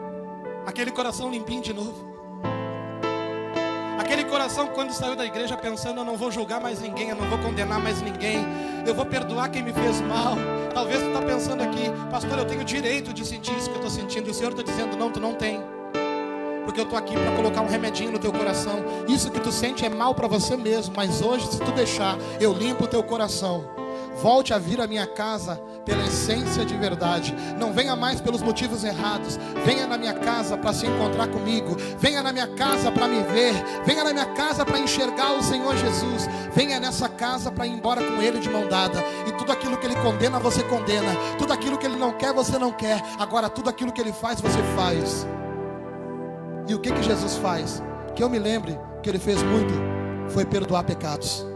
Aquele 0.66 0.90
coração 0.90 1.31
limpinho 1.31 1.62
de 1.62 1.72
novo. 1.72 2.14
Aquele 3.98 4.24
coração 4.24 4.68
quando 4.68 4.92
saiu 4.92 5.16
da 5.16 5.24
igreja 5.24 5.57
pensando, 5.57 6.00
eu 6.00 6.05
não 6.05 6.16
vou 6.16 6.31
julgar 6.31 6.61
mais 6.61 6.81
ninguém, 6.81 7.09
eu 7.09 7.16
não 7.16 7.29
vou 7.29 7.38
condenar 7.38 7.81
mais 7.81 8.03
ninguém, 8.03 8.44
eu 8.87 8.94
vou 8.94 9.07
perdoar 9.07 9.48
quem 9.48 9.62
me 9.62 9.72
fez 9.72 10.00
mal. 10.03 10.37
Talvez 10.74 11.00
tu 11.00 11.09
está 11.09 11.22
pensando 11.22 11.62
aqui, 11.62 11.90
pastor, 12.10 12.38
eu 12.38 12.44
tenho 12.44 12.65
direito 12.65 13.12
de 13.12 13.25
sentir 13.25 13.56
isso 13.56 13.71
que 13.71 13.77
eu 13.77 13.87
estou 13.87 13.90
sentindo. 13.90 14.31
O 14.31 14.35
Senhor 14.35 14.50
está 14.50 14.62
dizendo, 14.62 14.96
não, 14.96 15.10
tu 15.10 15.19
não 15.19 15.35
tem. 15.35 15.60
Porque 16.65 16.81
eu 16.81 16.85
estou 16.85 16.98
aqui 16.98 17.15
para 17.15 17.37
colocar 17.37 17.60
um 17.60 17.67
remedinho 17.67 18.12
no 18.12 18.19
teu 18.19 18.33
coração. 18.33 18.85
Isso 19.08 19.31
que 19.31 19.40
tu 19.40 19.52
sente 19.52 19.85
é 19.85 19.88
mal 19.88 20.15
para 20.15 20.27
você 20.27 20.56
mesmo, 20.56 20.94
mas 20.96 21.23
hoje, 21.23 21.46
se 21.46 21.58
tu 21.58 21.73
deixar, 21.73 22.17
eu 22.40 22.52
limpo 22.52 22.85
o 22.85 22.88
teu 22.88 23.02
coração. 23.02 23.65
Volte 24.17 24.52
a 24.54 24.58
vir 24.58 24.81
à 24.81 24.87
minha 24.87 25.06
casa 25.06 25.60
pela 25.85 26.05
essência 26.05 26.65
de 26.65 26.77
verdade. 26.77 27.35
Não 27.59 27.73
venha 27.73 27.95
mais 27.95 28.21
pelos 28.21 28.43
motivos 28.43 28.85
errados. 28.85 29.39
Venha 29.65 29.87
na 29.87 29.99
minha 29.99 30.15
casa 30.15 30.57
para 30.57 30.73
se 30.73 30.87
encontrar 30.87 31.29
comigo. 31.29 31.77
Venha 31.99 32.23
na 32.23 32.33
minha 32.33 32.49
casa 32.49 32.91
para 32.91 33.07
me 33.07 33.23
ver. 33.23 33.55
Venha 33.85 34.05
na 34.05 34.13
minha 34.13 34.27
casa 34.27 34.65
para 34.65 34.79
enxergar 34.79 35.33
o 35.33 35.43
Senhor 35.43 35.77
Jesus. 35.77 36.29
Venha 36.55 36.81
nessa 36.81 37.09
casa 37.09 37.51
para 37.51 37.67
ir 37.67 37.73
embora 37.73 38.03
com 38.03 38.23
Ele 38.23 38.39
de 38.39 38.49
mão 38.49 38.69
dada. 38.69 39.03
E 39.27 39.33
tudo 39.33 39.53
aquilo 39.53 39.77
que 39.77 39.87
Ele 39.87 39.97
condena, 39.97 40.39
você 40.39 40.63
condena. 40.63 41.15
Tudo 41.39 41.53
aquilo 41.53 41.79
que 41.79 41.87
Ele 41.87 41.97
não 41.97 42.13
quer, 42.13 42.33
você 42.33 42.59
não 42.59 42.73
quer. 42.73 43.03
Agora, 43.19 43.49
tudo 43.49 43.69
aquilo 43.69 43.93
que 43.93 44.01
Ele 44.01 44.13
faz, 44.13 44.41
você 44.41 44.63
faz. 44.77 45.27
E 46.67 46.75
o 46.75 46.81
que 46.81 46.91
que 46.91 47.03
Jesus 47.03 47.37
faz? 47.37 47.83
Que 48.15 48.23
eu 48.23 48.31
me 48.31 48.39
lembre 48.39 48.79
que 49.03 49.11
ele 49.11 49.19
fez 49.19 49.43
muito 49.43 49.75
foi 50.31 50.47
perdoar 50.47 50.85
pecados. 50.85 51.47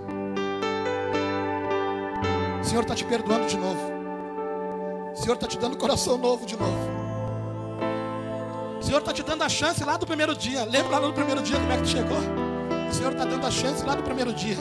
O 2.61 2.65
Senhor 2.65 2.83
está 2.83 2.95
te 2.95 3.05
perdoando 3.05 3.47
de 3.47 3.57
novo. 3.57 3.88
O 5.19 5.21
Senhor 5.21 5.35
está 5.35 5.49
te 5.49 5.59
dando 5.59 5.77
coração 5.77 6.17
novo 6.17 6.47
de 6.47 6.57
novo. 6.57 6.99
Senhor 8.89 9.01
está 9.01 9.13
te 9.13 9.23
dando 9.23 9.43
a 9.43 9.51
chance 9.51 9.85
lá 9.85 9.99
do 9.99 10.07
primeiro 10.07 10.35
dia. 10.35 10.65
Lembra 10.65 10.99
lá 10.99 11.09
no 11.09 11.13
primeiro 11.13 11.43
dia 11.43 11.59
como 11.59 11.71
é 11.71 11.77
que 11.77 11.83
tu 11.83 11.89
chegou? 11.91 12.17
O 12.89 12.95
Senhor 12.95 13.13
está 13.13 13.27
dando 13.27 13.47
a 13.47 13.51
chance 13.51 13.85
lá 13.85 13.95
do 13.95 14.03
primeiro 14.03 14.33
dia. 14.33 14.57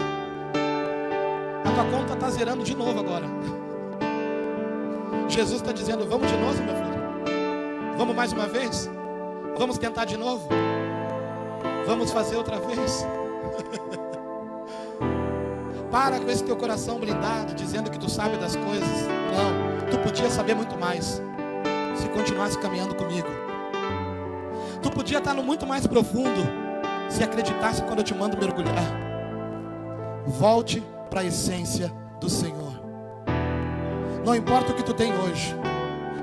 A 1.64 1.72
tua 1.72 1.86
conta 1.86 2.14
está 2.14 2.30
zerando 2.30 2.62
de 2.62 2.76
novo 2.76 3.00
agora. 3.00 3.26
Jesus 5.30 5.62
está 5.62 5.72
dizendo: 5.72 6.06
Vamos 6.10 6.30
de 6.30 6.36
novo, 6.36 6.62
meu 6.62 6.76
filho. 6.76 7.96
Vamos 7.98 8.14
mais 8.14 8.34
uma 8.34 8.48
vez. 8.48 8.90
Vamos 9.58 9.78
tentar 9.78 10.04
de 10.04 10.18
novo. 10.18 10.50
Vamos 11.86 12.12
fazer 12.12 12.36
outra 12.36 12.60
vez. 12.60 13.08
Para 15.90 16.20
com 16.20 16.30
esse 16.30 16.44
teu 16.44 16.58
coração 16.58 17.00
blindado, 17.00 17.56
dizendo 17.56 17.90
que 17.90 17.98
tu 17.98 18.12
sabe 18.12 18.36
das 18.36 18.58
coisas. 18.58 19.08
Não, 19.32 19.67
tu 19.90 19.98
podia 20.00 20.30
saber 20.30 20.56
muito 20.56 20.78
mais 20.78 21.22
se 21.96 22.08
continuasse 22.10 22.58
caminhando 22.60 22.96
comigo. 22.96 23.28
Tu 24.82 24.92
podia 24.92 25.18
estar 25.18 25.34
no 25.34 25.44
muito 25.44 25.66
mais 25.66 25.88
profundo 25.88 26.42
se 27.10 27.24
acreditasse 27.24 27.82
quando 27.84 28.00
eu 28.00 28.04
te 28.04 28.14
mando 28.14 28.38
mergulhar. 28.38 28.86
Volte 30.26 30.84
para 31.10 31.22
a 31.22 31.26
essência 31.26 31.92
do 32.20 32.30
Senhor. 32.30 32.74
Não 34.26 34.36
importa 34.36 34.72
o 34.72 34.76
que 34.76 34.84
tu 34.84 34.94
tem 34.94 35.14
hoje. 35.14 35.56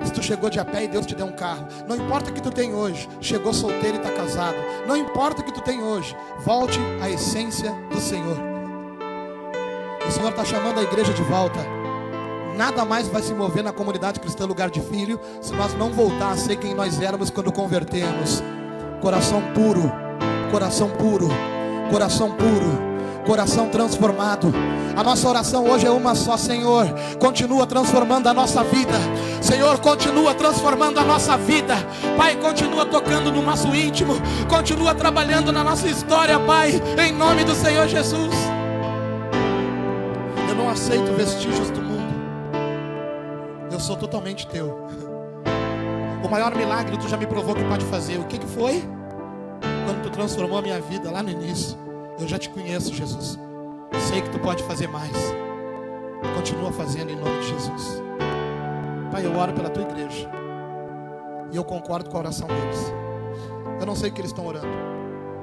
Se 0.04 0.12
tu 0.12 0.22
chegou 0.22 0.50
de 0.50 0.60
a 0.60 0.64
pé 0.64 0.84
e 0.84 0.88
Deus 0.88 1.06
te 1.06 1.14
deu 1.14 1.26
um 1.26 1.32
carro. 1.32 1.66
Não 1.88 1.96
importa 1.96 2.30
o 2.30 2.34
que 2.34 2.42
tu 2.42 2.50
tem 2.50 2.74
hoje. 2.74 3.08
Chegou 3.20 3.54
solteiro 3.54 3.96
e 3.96 4.00
está 4.00 4.10
casado. 4.10 4.56
Não 4.86 4.96
importa 4.96 5.40
o 5.40 5.44
que 5.44 5.52
tu 5.52 5.62
tem 5.62 5.82
hoje. 5.82 6.14
Volte 6.40 6.78
à 7.00 7.08
essência 7.08 7.72
do 7.90 7.98
Senhor. 7.98 8.36
O 10.06 10.10
Senhor 10.12 10.30
está 10.30 10.44
chamando 10.44 10.78
a 10.78 10.82
igreja 10.82 11.14
de 11.14 11.22
volta. 11.22 11.83
Nada 12.56 12.84
mais 12.84 13.08
vai 13.08 13.22
se 13.22 13.34
mover 13.34 13.62
na 13.62 13.72
comunidade 13.72 14.20
cristã 14.20 14.46
lugar 14.46 14.70
de 14.70 14.80
filho 14.80 15.20
se 15.40 15.52
nós 15.54 15.74
não 15.74 15.90
voltar 15.90 16.30
a 16.30 16.36
ser 16.36 16.56
quem 16.56 16.74
nós 16.74 17.00
éramos 17.00 17.30
quando 17.30 17.52
convertemos. 17.52 18.42
Coração 19.00 19.42
puro, 19.54 19.92
coração 20.50 20.88
puro, 20.90 21.28
coração 21.90 22.30
puro 22.30 22.94
coração 23.24 23.68
transformado. 23.68 24.52
A 24.96 25.02
nossa 25.02 25.28
oração 25.28 25.68
hoje 25.68 25.86
é 25.86 25.90
uma 25.90 26.14
só, 26.14 26.36
Senhor. 26.36 26.86
Continua 27.18 27.66
transformando 27.66 28.28
a 28.28 28.34
nossa 28.34 28.62
vida. 28.62 28.94
Senhor, 29.40 29.78
continua 29.80 30.34
transformando 30.34 31.00
a 31.00 31.04
nossa 31.04 31.36
vida. 31.36 31.74
Pai, 32.16 32.36
continua 32.36 32.86
tocando 32.86 33.32
no 33.32 33.42
nosso 33.42 33.74
íntimo. 33.74 34.14
Continua 34.48 34.94
trabalhando 34.94 35.50
na 35.50 35.64
nossa 35.64 35.88
história, 35.88 36.38
Pai. 36.38 36.80
Em 36.98 37.12
nome 37.12 37.44
do 37.44 37.54
Senhor 37.54 37.88
Jesus. 37.88 38.34
Eu 40.48 40.54
não 40.54 40.68
aceito 40.68 41.12
vestígios 41.14 41.70
do. 41.70 41.83
Eu 43.74 43.80
sou 43.80 43.96
totalmente 43.96 44.46
teu. 44.46 44.86
O 46.24 46.28
maior 46.28 46.54
milagre 46.54 46.96
tu 46.96 47.08
já 47.08 47.16
me 47.16 47.26
provou 47.26 47.56
que 47.56 47.64
pode 47.64 47.84
fazer. 47.86 48.20
O 48.20 48.24
que, 48.24 48.38
que 48.38 48.46
foi? 48.46 48.80
Quando 49.84 50.00
tu 50.04 50.10
transformou 50.10 50.58
a 50.58 50.62
minha 50.62 50.80
vida 50.80 51.10
lá 51.10 51.24
no 51.24 51.28
início. 51.28 51.76
Eu 52.16 52.28
já 52.28 52.38
te 52.38 52.48
conheço, 52.50 52.94
Jesus. 52.94 53.36
Sei 54.08 54.22
que 54.22 54.30
tu 54.30 54.38
pode 54.38 54.62
fazer 54.62 54.86
mais. 54.86 55.10
Continua 56.36 56.70
fazendo 56.70 57.10
em 57.10 57.16
nome 57.16 57.40
de 57.40 57.48
Jesus. 57.48 58.00
Pai, 59.10 59.26
eu 59.26 59.36
oro 59.36 59.52
pela 59.52 59.68
tua 59.68 59.82
igreja. 59.82 60.30
E 61.50 61.56
eu 61.56 61.64
concordo 61.64 62.08
com 62.08 62.16
a 62.16 62.20
oração 62.20 62.46
deles. 62.46 62.94
Eu 63.80 63.86
não 63.86 63.96
sei 63.96 64.10
o 64.10 64.12
que 64.12 64.20
eles 64.20 64.30
estão 64.30 64.46
orando. 64.46 64.68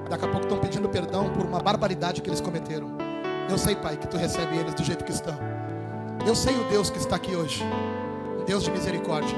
Daqui 0.09 0.23
a 0.23 0.29
pouco 0.29 0.45
estão 0.45 0.57
pedindo 0.57 0.87
perdão 0.87 1.29
por 1.33 1.45
uma 1.45 1.59
barbaridade 1.59 2.21
que 2.21 2.29
eles 2.29 2.39
cometeram. 2.39 2.91
Eu 3.49 3.57
sei, 3.57 3.75
Pai, 3.75 3.97
que 3.97 4.07
tu 4.07 4.15
recebe 4.15 4.55
eles 4.55 4.73
do 4.73 4.85
jeito 4.85 5.03
que 5.03 5.11
estão. 5.11 5.37
Eu 6.25 6.33
sei 6.33 6.55
o 6.55 6.63
Deus 6.69 6.89
que 6.89 6.97
está 6.97 7.17
aqui 7.17 7.35
hoje. 7.35 7.61
Deus 8.45 8.63
de 8.63 8.71
misericórdia. 8.71 9.37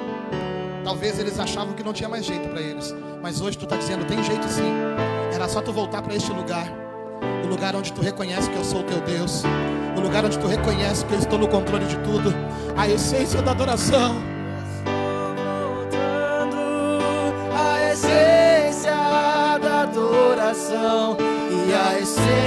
Talvez 0.83 1.17
eles 1.19 1.39
achavam 1.39 1.73
que 1.73 1.83
não 1.83 1.93
tinha 1.93 2.09
mais 2.09 2.25
jeito 2.25 2.49
para 2.49 2.61
eles. 2.61 2.93
Mas 3.21 3.39
hoje 3.41 3.57
tu 3.57 3.63
está 3.65 3.77
dizendo, 3.77 4.05
tem 4.05 4.21
jeito 4.23 4.47
sim. 4.47 4.71
Era 5.33 5.47
só 5.47 5.61
tu 5.61 5.71
voltar 5.71 6.01
para 6.01 6.15
este 6.15 6.31
lugar 6.31 6.83
o 7.43 7.47
lugar 7.47 7.75
onde 7.75 7.91
tu 7.91 8.01
reconhece 8.01 8.49
que 8.49 8.55
eu 8.55 8.63
sou 8.63 8.79
o 8.79 8.83
teu 8.83 9.01
Deus, 9.01 9.43
o 9.97 10.01
lugar 10.01 10.25
onde 10.25 10.39
tu 10.39 10.47
reconhece 10.47 11.05
que 11.05 11.13
eu 11.13 11.19
estou 11.19 11.37
no 11.37 11.47
controle 11.47 11.85
de 11.85 11.97
tudo, 11.97 12.33
a 12.75 12.87
essência 12.87 13.41
da 13.41 13.51
adoração. 13.51 14.15
a 17.55 17.91
essência 17.91 18.91
da 19.61 19.81
adoração 19.81 21.17
e 21.67 21.73
a 21.73 21.99
essência 21.99 22.43